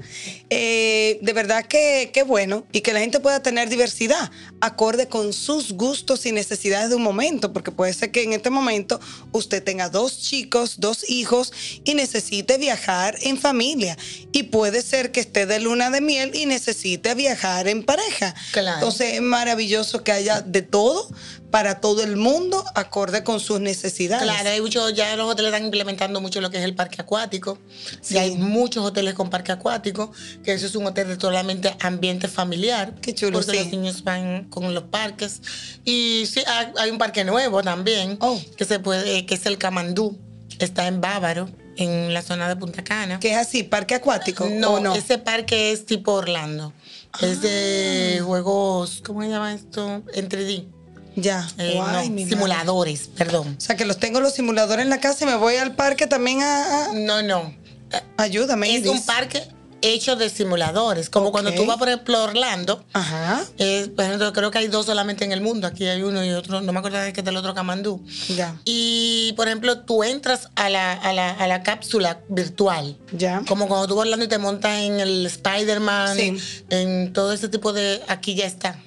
Eh, 0.51 1.19
de 1.23 1.33
verdad 1.33 1.65
que, 1.65 2.11
que 2.13 2.23
bueno 2.23 2.67
y 2.73 2.83
que 2.83 2.93
la 2.93 3.01
gente 3.01 3.21
pueda 3.21 3.43
tener 3.43 3.69
diversidad 3.69 4.31
acorde 4.61 5.09
con 5.09 5.33
sus 5.33 5.73
gustos 5.73 6.27
y 6.27 6.33
necesidades 6.33 6.91
de 6.91 6.97
un 6.97 7.03
momento, 7.03 7.53
porque 7.53 7.71
puede 7.71 7.93
ser 7.93 8.11
que 8.11 8.23
en 8.23 8.33
este 8.33 8.51
momento 8.51 9.01
usted 9.33 9.63
tenga 9.63 9.89
dos 9.89 10.21
chicos, 10.21 10.77
dos 10.79 11.09
hijos 11.09 11.53
y 11.85 11.95
necesite 11.95 12.59
viajar 12.59 13.17
en 13.23 13.39
familia. 13.39 13.97
Y 14.33 14.45
puede 14.45 14.83
ser 14.83 15.13
que 15.13 15.21
esté 15.21 15.47
de 15.47 15.61
luna 15.61 15.91
de 15.91 16.01
miel 16.01 16.33
y 16.35 16.47
necesite 16.47 17.15
viajar 17.15 17.69
en 17.69 17.83
pareja. 17.83 18.35
Claro. 18.53 18.77
Entonces 18.79 19.15
es 19.15 19.23
maravilloso 19.23 20.05
que 20.05 20.13
haya 20.13 20.41
de 20.41 20.63
todo 20.63 21.09
para 21.55 21.79
todo 21.81 22.03
el 22.03 22.17
mundo 22.17 22.65
acorde 22.75 23.23
con 23.23 23.39
sus 23.39 23.61
necesidades. 23.61 24.25
Claro, 24.25 24.51
hay 24.51 24.61
mucho, 24.61 24.91
ya 24.91 25.15
los 25.15 25.31
hoteles 25.31 25.53
están 25.53 25.65
implementando 25.67 26.21
mucho 26.21 26.41
lo 26.41 26.51
que 26.51 26.59
es 26.59 26.65
el 26.65 26.75
parque 26.75 27.01
acuático. 27.01 27.59
Sí. 28.01 28.15
Y 28.17 28.19
hay 28.19 28.37
muchos 28.37 28.85
hoteles 28.85 29.15
con 29.15 29.31
parque 29.31 29.53
acuático, 29.53 30.11
que 30.43 30.53
eso 30.53 30.67
es 30.67 30.75
un 30.75 30.85
hotel 30.85 31.07
de 31.07 31.21
solamente 31.21 31.77
ambiente 31.79 32.27
familiar. 32.27 32.97
Qué 33.01 33.15
chulo, 33.15 33.39
Porque 33.39 33.53
sí. 33.53 33.59
los 33.59 33.67
niños 33.69 34.03
van 34.03 34.47
con 34.51 34.75
los 34.75 34.83
parques. 34.83 35.43
Y 35.85 36.25
sí, 36.27 36.43
hay, 36.45 36.73
hay 36.77 36.91
un 36.91 36.99
parque 36.99 37.23
nuevo 37.23 37.63
también, 37.63 38.17
Oh. 38.21 38.37
que 38.57 38.65
se 38.65 38.81
puede, 38.81 39.25
que 39.25 39.37
es 39.37 39.47
el 39.47 39.57
Camandú. 39.57 40.19
Está 40.59 40.89
en 40.89 41.01
Bávaro, 41.01 41.49
en 41.77 42.13
la 42.13 42.23
zona 42.23 42.49
de 42.49 42.57
Punta 42.57 42.83
Cana. 42.83 43.21
Que 43.21 43.31
es 43.31 43.37
así, 43.37 43.63
parque 43.63 43.95
acuático. 43.95 44.49
No, 44.51 44.73
¿o 44.75 44.81
no? 44.81 44.93
ese 44.97 45.19
parque 45.19 45.71
es 45.71 45.87
tipo 45.87 46.15
Orlando. 46.15 46.73
Es 47.21 47.43
de 47.43 48.19
Ah. 48.21 48.25
juegos, 48.25 49.03
¿cómo 49.07 49.23
se 49.23 49.29
llama 49.29 49.55
esto? 49.55 50.03
En 50.15 50.29
3D. 50.29 50.67
Ya. 51.17 51.49
Eh, 51.59 51.75
Guay, 51.77 52.09
no, 52.09 52.15
mi 52.15 52.23
madre. 52.25 52.37
simuladores, 52.37 53.09
perdón. 53.17 53.55
O 53.57 53.61
sea, 53.61 53.77
que 53.77 53.85
los 53.85 53.99
tengo 53.99 54.21
los 54.21 54.35
simuladores 54.35 54.83
en 54.85 54.91
la 54.91 55.01
casa 55.01 55.25
y 55.25 55.27
me 55.27 55.37
voy 55.37 55.57
al 55.57 55.75
parque 55.75 56.07
también 56.07 56.43
a... 56.43 56.87
a- 56.87 56.93
No, 56.93 57.23
no. 57.23 57.55
ayúdame. 58.17 58.69
Es 58.75 58.81
Iris. 58.81 58.91
un 58.91 59.03
parque 59.07 59.43
hecho 59.87 60.17
de 60.17 60.31
simuladores. 60.31 61.11
Como 61.11 61.31
cuando 61.31 61.53
tú 61.53 61.67
vas, 61.67 61.77
por 61.77 61.89
ejemplo, 61.89 62.17
a 62.17 62.23
Orlando. 62.25 62.83
Ajá, 62.95 63.45
eh, 63.59 63.91
por 63.95 64.07
ejemplo, 64.07 64.33
creo 64.33 64.51
que 64.51 64.57
hay 64.57 64.69
dos 64.69 64.87
solamente 64.87 65.27
en 65.27 65.33
el 65.33 65.43
mundo. 65.43 65.67
Aquí 65.67 65.87
hay 65.87 66.03
uno 66.03 66.25
y 66.25 66.31
otro. 66.31 66.63
No 66.63 66.73
me 66.73 66.79
acuerdo 66.79 66.99
de 66.99 67.13
qué 67.13 67.21
es 67.21 67.25
del 67.25 67.37
otro 67.37 67.53
Camandú. 67.55 68.03
ya, 68.35 68.57
Y, 68.65 69.35
por 69.37 69.47
ejemplo, 69.47 69.81
tú 69.81 70.03
entras 70.03 70.49
a 70.57 70.71
la, 70.71 70.95
a 70.95 71.13
la, 71.13 71.31
a 71.33 71.47
la 71.47 71.63
cápsula 71.63 72.21
virtual. 72.31 72.97
ya. 73.13 73.43
Como 73.47 73.69
cuando 73.69 73.87
tú 73.87 73.95
vas 73.97 74.05
a 74.05 74.07
Orlando 74.07 74.25
y 74.25 74.29
te 74.29 74.39
montas 74.39 74.81
en 74.81 75.01
el 75.01 75.27
Spider-Man, 75.27 76.17
Sí. 76.17 76.39
en 76.71 77.13
todo 77.13 77.35
ese 77.35 77.49
tipo 77.51 77.75
de... 77.75 78.01
Aquí 78.09 78.35
ya 78.35 78.47
está. 78.47 78.79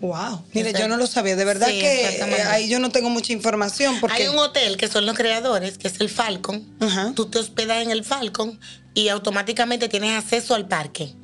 Wow. 0.00 0.44
Mire, 0.52 0.72
yo 0.72 0.88
no 0.88 0.96
lo 0.96 1.06
sabía. 1.06 1.36
De 1.36 1.44
verdad 1.44 1.68
Sí, 1.68 1.78
que 1.78 2.18
eh, 2.18 2.42
ahí 2.48 2.68
yo 2.68 2.78
no 2.78 2.90
tengo 2.90 3.08
mucha 3.08 3.32
información 3.32 3.98
porque... 4.00 4.22
Hay 4.22 4.28
un 4.28 4.38
hotel 4.38 4.76
que 4.76 4.88
son 4.88 5.06
los 5.06 5.16
creadores, 5.16 5.78
que 5.78 5.88
es 5.88 6.00
el 6.00 6.10
Falcon. 6.10 6.64
Ajá. 6.80 7.12
Tú 7.14 7.26
te 7.26 7.38
hospedas 7.38 7.82
en 7.82 7.90
el 7.90 8.04
Falcon 8.04 8.58
y 8.94 9.08
automáticamente 9.08 9.88
tienes 9.88 10.18
acceso 10.18 10.54
al 10.54 10.68
parque. 10.68 11.14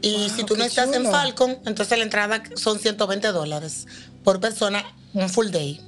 Y 0.00 0.16
Wow, 0.16 0.28
si 0.36 0.44
tú 0.44 0.56
no 0.56 0.64
estás 0.64 0.92
en. 0.94 1.04
Falcon, 1.10 1.58
entonces 1.66 1.98
la 1.98 2.04
entrada 2.04 2.42
son 2.56 2.78
120 2.78 3.28
dólares 3.28 3.86
por 4.22 4.40
persona, 4.40 4.84
un 5.12 5.28
full 5.28 5.48
day. 5.50 5.80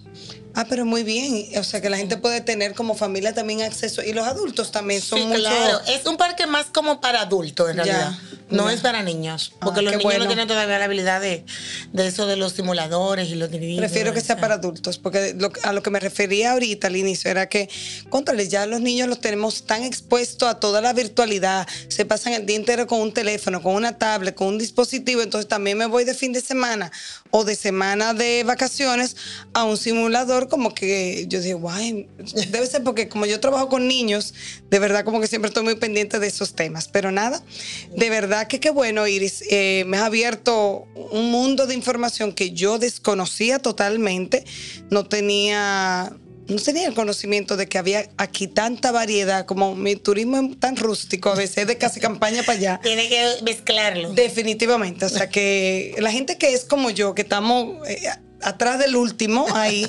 Ah, 0.55 0.67
pero 0.69 0.85
muy 0.85 1.03
bien. 1.05 1.47
O 1.59 1.65
sea, 1.65 1.81
que 1.81 1.89
la 1.91 1.97
gente 1.97 2.17
puede 2.17 2.41
tener 2.41 2.75
como 2.75 2.95
familia 2.95 3.33
también 3.35 3.63
acceso. 3.63 4.03
Y 4.03 4.13
los 4.13 4.27
adultos 4.27 4.73
también 4.73 5.01
son 5.01 5.19
sí, 5.21 5.25
mucho... 5.27 5.41
claro. 5.41 5.81
Es 5.87 6.05
un 6.07 6.17
parque 6.17 6.47
más 6.47 6.67
como 6.67 7.01
para 7.01 7.21
adultos, 7.23 7.71
en 7.71 7.77
Ya, 7.77 7.83
realidad. 7.85 8.13
No 8.51 8.69
ya. 8.69 8.75
es 8.75 8.81
para 8.81 9.03
niños. 9.05 9.53
Ah, 9.55 9.67
Porque 9.67 9.81
los 9.81 9.93
niños 9.93 10.03
bueno. 10.03 10.25
no 10.25 10.27
tienen 10.27 10.49
todavía 10.49 10.77
la 10.81 10.87
habilidad 10.87 11.21
de, 11.21 11.45
de 11.93 12.07
eso 12.09 12.27
de 12.27 12.35
los 12.35 12.53
simuladores 12.55 13.29
y 13.29 13.37
los 13.37 13.49
divididos. 13.49 13.79
Prefiero 13.81 14.13
que 14.13 14.21
sea 14.21 14.41
para 14.41 14.55
adultos, 14.55 14.99
porque 14.99 15.35
lo- 15.39 15.53
a 15.63 15.73
lo 15.73 15.85
que 15.85 15.91
me 15.91 16.01
refería 16.01 16.51
ahorita 16.53 16.89
al 16.89 16.97
inicio 16.97 17.31
era 17.31 17.49
que, 17.49 17.69
contrales, 18.09 18.49
ya 18.49 18.67
los 18.67 18.81
niños 18.81 19.07
los 19.09 19.21
tenemos 19.21 19.67
tan 19.67 19.85
expuestos 19.85 20.49
a 20.49 20.59
toda 20.59 20.81
la 20.81 20.93
virtualidad, 20.93 21.69
se 21.89 22.05
pasan 22.05 22.33
el 22.33 22.45
día 22.45 22.57
entero 22.57 22.89
con 22.89 23.01
un 23.01 23.13
teléfono, 23.15 23.63
con 23.63 23.77
una 23.77 23.97
tablet, 23.99 24.35
con 24.35 24.49
un 24.49 24.59
dispositivo, 24.59 25.23
entonces 25.23 25.47
también 25.49 25.79
me 25.79 25.87
voy 25.87 26.03
de 26.05 26.15
fin 26.15 26.33
de 26.33 26.41
semana 26.41 26.91
o 27.31 27.45
de 27.45 27.55
semana 27.55 28.15
de 28.15 28.43
vacaciones 28.45 29.17
a 29.53 29.65
un 29.65 29.77
simulador, 29.77 30.49
como 30.49 30.75
que 30.75 31.27
yo 31.29 31.41
digo, 31.41 31.61
guay, 31.61 32.09
debe 32.51 32.67
ser 32.67 32.83
porque 32.83 33.09
como 33.09 33.27
yo 33.27 33.41
trabajo 33.41 33.69
con 33.69 33.89
niños, 33.89 34.35
de 34.71 34.79
verdad 34.79 35.05
como 35.05 35.21
que 35.21 35.27
siempre 35.27 35.49
estoy 35.49 35.65
muy 35.65 35.77
pendiente 35.77 36.19
de 36.19 36.27
esos 36.27 36.55
temas, 36.55 36.89
pero 36.89 37.11
nada, 37.11 37.43
de 37.97 38.11
verdad 38.11 38.47
que 38.47 38.61
qué 38.61 38.71
bueno, 38.71 39.07
Iris, 39.07 39.45
eh, 39.51 39.85
me 39.87 39.97
has 39.97 40.05
abierto 40.05 40.87
un 41.13 41.31
mundo 41.31 41.67
de 41.67 41.75
información 41.75 42.33
que 42.33 42.51
yo 42.51 42.79
desconocía 42.79 43.59
totalmente, 43.59 44.45
no 44.91 45.05
tenía... 45.05 46.13
No 46.51 46.61
tenía 46.61 46.87
el 46.87 46.95
conocimiento 46.95 47.57
de 47.57 47.69
que 47.69 47.79
había 47.79 48.09
aquí 48.17 48.49
tanta 48.49 48.91
variedad, 48.91 49.47
como 49.47 49.77
mi 49.77 49.95
turismo 49.95 50.37
es 50.39 50.59
tan 50.59 50.77
rústico, 50.77 51.31
a 51.31 51.37
veces 51.37 51.67
de 51.67 51.79
casi 51.79 52.01
campaña 52.01 52.43
para 52.43 52.59
allá. 52.59 52.81
Tiene 52.83 53.09
que 53.09 53.37
mezclarlo. 53.45 54.13
Definitivamente, 54.13 55.05
o 55.05 55.09
sea 55.09 55.29
que 55.29 55.95
la 55.99 56.11
gente 56.11 56.39
que 56.39 56.53
es 56.53 56.65
como 56.65 56.91
yo, 56.91 57.15
que 57.15 57.23
estamos 57.23 57.87
eh, 57.89 58.01
atrás 58.43 58.81
del 58.81 58.97
último 58.97 59.47
ahí, 59.55 59.87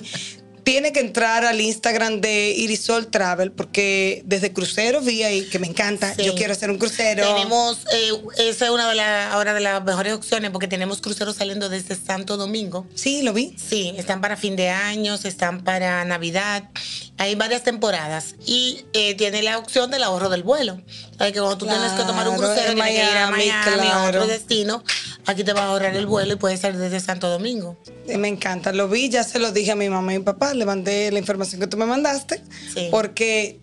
tiene 0.64 0.92
que 0.94 1.00
entrar 1.00 1.46
al 1.46 1.60
Instagram 1.60 2.22
de 2.22 2.52
Irisol 2.58 3.08
Travel, 3.08 3.52
porque 3.52 4.22
desde 4.26 4.54
crucero 4.54 5.02
vi 5.02 5.24
ahí 5.24 5.44
que 5.44 5.60
me 5.60 5.68
encanta, 5.68 6.14
Sí. 6.16 6.24
yo 6.24 6.36
quiero 6.36 6.54
hacer 6.54 6.70
un 6.70 6.78
crucero. 6.78 7.26
Tenemos, 7.34 7.80
eh, 7.94 8.12
esa 8.50 8.66
es 8.66 8.72
una 8.72 8.90
de 8.90 8.96
las 8.96 9.34
ahora 9.34 9.54
de 9.54 9.60
las 9.62 9.84
mejores 9.84 10.14
opciones 10.14 10.52
porque 10.52 10.68
tenemos 10.68 11.02
cruceros 11.02 11.36
saliendo 11.36 11.70
desde 11.70 11.96
Santo 11.96 12.38
Domingo. 12.38 12.86
Sí, 12.96 13.22
lo 13.22 13.34
vi. 13.34 13.56
Sí, 13.58 13.94
están 13.98 14.22
para 14.22 14.38
fin 14.38 14.56
de 14.56 14.70
años, 14.70 15.26
están 15.26 15.64
para 15.64 16.06
Navidad. 16.06 16.70
Hay 17.18 17.36
varias 17.36 17.64
temporadas 17.64 18.36
y 18.46 18.86
eh, 18.94 19.16
tiene 19.16 19.44
la 19.44 19.58
opción 19.58 19.92
del 19.92 20.04
ahorro 20.04 20.30
del 20.30 20.44
vuelo. 20.44 20.82
Que 21.28 21.40
cuando 21.40 21.58
tú 21.58 21.66
tienes 21.66 21.92
que 21.94 22.04
tomar 22.04 22.28
un 22.30 22.38
Claro, 22.38 22.54
crucero, 22.54 22.76
que 22.84 22.94
ir 22.94 23.02
a 23.18 23.30
Miami, 23.32 23.46
Miami 23.48 23.88
a 23.88 24.00
otro 24.02 24.12
claro. 24.12 24.28
destino, 24.28 24.84
aquí 25.26 25.44
te 25.44 25.54
vas 25.54 25.64
a 25.64 25.68
ahorrar 25.68 25.96
el 25.96 26.06
vuelo 26.06 26.34
y 26.34 26.36
puedes 26.38 26.60
salir 26.62 26.80
desde 26.80 27.00
Santo 27.00 27.30
Domingo. 27.30 27.78
Eh, 28.08 28.18
Me 28.18 28.28
encanta, 28.28 28.72
lo 28.72 28.88
vi, 28.88 29.10
ya 29.10 29.24
se 29.24 29.40
lo 29.40 29.52
dije 29.52 29.72
a 29.72 29.76
mi 29.76 29.90
mamá 29.90 30.14
y 30.14 30.20
mi 30.20 30.24
papá, 30.24 30.54
le 30.54 30.66
mandé 30.66 31.12
la 31.12 31.20
información 31.20 31.60
que 31.62 31.68
tú 31.68 31.78
me 31.78 31.86
mandaste, 31.86 32.42
Sí. 32.74 32.88
porque 32.92 33.60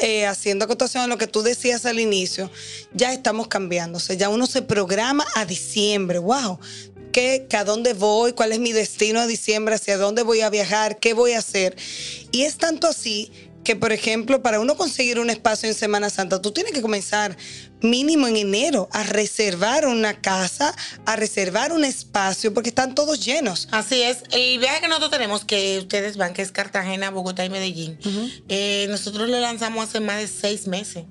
eh, 0.00 0.26
haciendo 0.26 0.64
acotación 0.64 1.04
a 1.04 1.06
lo 1.06 1.18
que 1.18 1.26
tú 1.26 1.42
decías 1.42 1.84
al 1.84 2.00
inicio, 2.00 2.50
ya 2.94 3.12
estamos 3.12 3.46
cambiando, 3.48 3.98
o 3.98 4.00
sea, 4.00 4.16
ya 4.16 4.28
uno 4.30 4.46
se 4.46 4.62
programa 4.62 5.24
a 5.34 5.44
diciembre, 5.44 6.18
wow. 6.18 6.58
¿Qué, 7.12 7.46
que 7.46 7.58
¿A 7.58 7.64
dónde 7.64 7.92
voy? 7.92 8.32
¿Cuál 8.32 8.52
es 8.52 8.58
mi 8.58 8.72
destino 8.72 9.20
a 9.20 9.26
diciembre? 9.26 9.74
¿Hacia 9.74 9.98
dónde 9.98 10.22
voy 10.22 10.40
a 10.40 10.48
viajar? 10.48 10.98
¿Qué 10.98 11.12
voy 11.12 11.32
a 11.32 11.40
hacer? 11.40 11.76
Y 12.30 12.44
es 12.44 12.56
tanto 12.56 12.86
así 12.88 13.30
que, 13.64 13.76
por 13.76 13.92
ejemplo, 13.92 14.42
para 14.42 14.60
uno 14.60 14.76
conseguir 14.76 15.18
un 15.18 15.30
espacio 15.30 15.68
en 15.68 15.74
Semana 15.74 16.10
Santa, 16.10 16.42
tú 16.42 16.52
tienes 16.52 16.72
que 16.72 16.82
comenzar 16.82 17.36
mínimo 17.80 18.26
en 18.28 18.36
enero 18.36 18.88
a 18.92 19.02
reservar 19.02 19.86
una 19.86 20.20
casa, 20.20 20.74
a 21.04 21.16
reservar 21.16 21.72
un 21.72 21.84
espacio, 21.84 22.54
porque 22.54 22.68
están 22.68 22.94
todos 22.94 23.24
llenos. 23.24 23.68
Así 23.70 24.02
es. 24.02 24.18
El 24.30 24.58
viaje 24.58 24.80
que 24.80 24.88
nosotros 24.88 25.10
tenemos, 25.10 25.44
que 25.44 25.78
ustedes 25.78 26.16
van, 26.16 26.32
que 26.34 26.42
es 26.42 26.52
Cartagena, 26.52 27.10
Bogotá 27.10 27.44
y 27.44 27.50
Medellín, 27.50 27.98
eh, 28.48 28.86
nosotros 28.90 29.28
lo 29.28 29.40
lanzamos 29.40 29.88
hace 29.88 30.00
más 30.00 30.18
de 30.18 30.28
seis 30.28 30.66
meses 30.66 31.04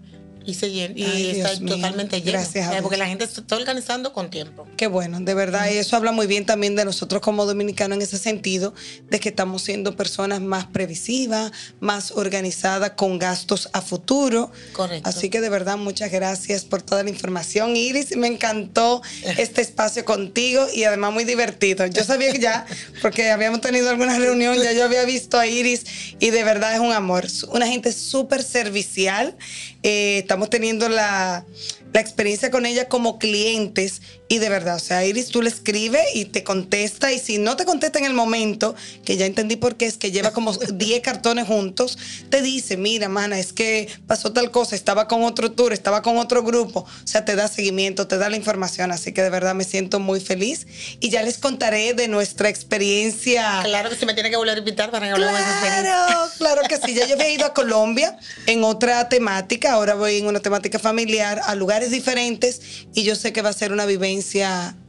y, 0.45 0.53
se 0.55 0.67
llen- 0.69 0.93
y 0.95 1.03
Ay, 1.03 1.29
está 1.31 1.49
Dios 1.49 1.61
mío. 1.61 1.75
totalmente 1.75 2.19
lleno. 2.21 2.31
Gracias 2.39 2.67
a 2.67 2.77
Eh, 2.77 2.81
Porque 2.81 2.95
Dios. 2.97 3.05
la 3.05 3.09
gente 3.09 3.27
se 3.27 3.41
está 3.41 3.55
organizando 3.55 4.13
con 4.13 4.29
tiempo. 4.29 4.67
Qué 4.77 4.87
bueno, 4.87 5.19
de 5.19 5.33
verdad, 5.33 5.69
y 5.71 5.77
eso 5.77 5.95
habla 5.95 6.11
muy 6.11 6.27
bien 6.27 6.45
también 6.45 6.75
de 6.75 6.85
nosotros 6.85 7.21
como 7.21 7.45
dominicanos 7.45 7.95
en 7.97 8.01
ese 8.01 8.17
sentido, 8.17 8.73
de 9.09 9.19
que 9.19 9.29
estamos 9.29 9.61
siendo 9.61 9.95
personas 9.95 10.41
más 10.41 10.65
previsivas, 10.65 11.51
más 11.79 12.11
organizadas, 12.11 12.91
con 12.91 13.19
gastos 13.19 13.69
a 13.73 13.81
futuro. 13.81 14.51
Correcto. 14.73 15.07
Así 15.09 15.29
que 15.29 15.41
de 15.41 15.49
verdad, 15.49 15.77
muchas 15.77 16.11
gracias 16.11 16.65
por 16.65 16.81
toda 16.81 17.03
la 17.03 17.09
información, 17.09 17.75
Iris. 17.75 18.15
Me 18.17 18.27
encantó 18.27 19.01
este 19.37 19.61
espacio 19.61 20.05
contigo 20.05 20.65
y 20.73 20.83
además 20.83 21.13
muy 21.13 21.23
divertido. 21.23 21.85
Yo 21.87 22.03
sabía 22.03 22.31
que 22.31 22.39
ya, 22.39 22.65
porque 23.01 23.29
habíamos 23.31 23.61
tenido 23.61 23.89
alguna 23.89 24.17
reunión, 24.17 24.57
ya 24.61 24.73
yo 24.73 24.83
había 24.85 25.03
visto 25.05 25.37
a 25.39 25.47
Iris 25.47 25.83
y 26.19 26.29
de 26.31 26.43
verdad 26.43 26.73
es 26.73 26.79
un 26.79 26.91
amor. 26.91 27.27
Una 27.51 27.67
gente 27.67 27.91
súper 27.91 28.41
servicial. 28.43 29.35
Eh, 29.83 30.25
estamos 30.31 30.49
teniendo 30.49 30.87
la, 30.87 31.45
la 31.91 31.99
experiencia 31.99 32.51
con 32.51 32.65
ella 32.65 32.87
como 32.87 33.19
clientes 33.19 34.01
y 34.31 34.39
de 34.39 34.47
verdad, 34.47 34.77
o 34.77 34.79
sea, 34.79 35.05
Iris, 35.05 35.27
tú 35.27 35.41
le 35.41 35.49
escribes 35.49 36.05
y 36.13 36.23
te 36.23 36.41
contesta 36.41 37.11
y 37.11 37.19
si 37.19 37.37
no 37.37 37.57
te 37.57 37.65
contesta 37.65 37.99
en 37.99 38.05
el 38.05 38.13
momento, 38.13 38.75
que 39.03 39.17
ya 39.17 39.25
entendí 39.25 39.57
por 39.57 39.75
qué 39.75 39.87
es 39.87 39.97
que 39.97 40.09
lleva 40.09 40.31
como 40.31 40.53
10 40.73 41.01
cartones 41.01 41.47
juntos, 41.47 41.97
te 42.29 42.41
dice, 42.41 42.77
mira, 42.77 43.09
mana, 43.09 43.37
es 43.37 43.51
que 43.51 43.89
pasó 44.07 44.31
tal 44.31 44.49
cosa, 44.49 44.77
estaba 44.77 45.09
con 45.09 45.25
otro 45.25 45.51
tour, 45.51 45.73
estaba 45.73 46.01
con 46.01 46.15
otro 46.15 46.43
grupo, 46.43 46.79
o 46.79 47.07
sea, 47.07 47.25
te 47.25 47.35
da 47.35 47.49
seguimiento, 47.49 48.07
te 48.07 48.17
da 48.17 48.29
la 48.29 48.37
información, 48.37 48.93
así 48.93 49.11
que 49.11 49.21
de 49.21 49.29
verdad 49.29 49.53
me 49.53 49.65
siento 49.65 49.99
muy 49.99 50.21
feliz 50.21 50.65
y 51.01 51.09
ya 51.09 51.23
les 51.23 51.37
contaré 51.37 51.93
de 51.93 52.07
nuestra 52.07 52.47
experiencia. 52.47 53.59
Claro 53.65 53.89
que 53.89 53.97
si 53.97 54.05
me 54.05 54.13
tiene 54.13 54.29
que 54.29 54.37
volver 54.37 54.55
a 54.55 54.59
invitar 54.59 54.91
para 54.91 55.07
que 55.07 55.11
hablemos 55.11 55.35
de 55.35 55.41
esa 55.41 55.51
experiencia. 55.51 56.05
Claro, 56.05 56.31
claro 56.37 56.61
que 56.69 56.77
sí. 56.77 56.93
Ya 56.93 57.05
yo 57.05 57.15
había 57.15 57.33
ido 57.33 57.45
a 57.45 57.53
Colombia 57.61 58.17
en 58.45 58.63
otra 58.63 59.09
temática, 59.09 59.73
ahora 59.73 59.95
voy 59.95 60.19
en 60.19 60.27
una 60.27 60.39
temática 60.39 60.79
familiar 60.79 61.41
a 61.43 61.53
lugares 61.55 61.91
diferentes 61.91 62.61
y 62.93 63.03
yo 63.03 63.17
sé 63.17 63.33
que 63.33 63.41
va 63.41 63.49
a 63.49 63.53
ser 63.53 63.73
una 63.73 63.85
vivencia 63.85 64.20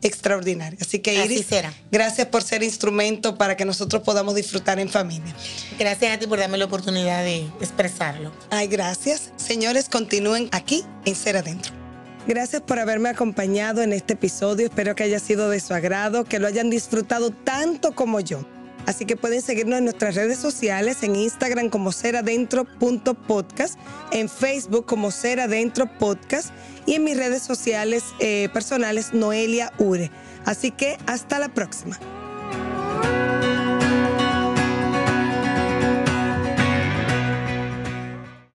extraordinaria. 0.02 0.78
Así 0.80 0.98
que 1.00 1.18
Así 1.18 1.34
Iris, 1.34 1.46
será. 1.46 1.72
gracias 1.90 2.26
por 2.28 2.42
ser 2.42 2.62
instrumento 2.62 3.36
para 3.36 3.56
que 3.56 3.64
nosotros 3.64 4.02
podamos 4.02 4.34
disfrutar 4.34 4.78
en 4.78 4.88
familia. 4.88 5.34
Gracias 5.78 6.14
a 6.14 6.18
ti 6.18 6.26
por 6.26 6.38
darme 6.38 6.58
la 6.58 6.66
oportunidad 6.66 7.24
de 7.24 7.46
expresarlo. 7.60 8.32
Ay, 8.50 8.68
gracias. 8.68 9.32
Señores, 9.36 9.88
continúen 9.88 10.48
aquí 10.52 10.84
en 11.04 11.14
Ser 11.14 11.36
Adentro. 11.36 11.72
Gracias 12.26 12.62
por 12.62 12.78
haberme 12.78 13.08
acompañado 13.08 13.82
en 13.82 13.92
este 13.92 14.12
episodio. 14.14 14.66
Espero 14.66 14.94
que 14.94 15.02
haya 15.02 15.18
sido 15.18 15.50
de 15.50 15.58
su 15.58 15.74
agrado, 15.74 16.24
que 16.24 16.38
lo 16.38 16.46
hayan 16.46 16.70
disfrutado 16.70 17.30
tanto 17.30 17.92
como 17.96 18.20
yo. 18.20 18.46
Así 18.86 19.04
que 19.04 19.16
pueden 19.16 19.42
seguirnos 19.42 19.78
en 19.78 19.84
nuestras 19.84 20.14
redes 20.14 20.38
sociales, 20.38 21.02
en 21.02 21.16
Instagram 21.16 21.68
como 21.68 21.92
seradentro.podcast, 21.92 23.78
en 24.10 24.28
Facebook 24.28 24.86
como 24.86 25.10
Ser 25.10 25.40
Adentro 25.40 25.86
Podcast 25.98 26.50
y 26.86 26.94
en 26.94 27.04
mis 27.04 27.16
redes 27.16 27.42
sociales 27.42 28.04
eh, 28.18 28.48
personales 28.52 29.14
Noelia 29.14 29.72
Ure. 29.78 30.10
Así 30.44 30.70
que 30.70 30.98
hasta 31.06 31.38
la 31.38 31.48
próxima. 31.48 31.98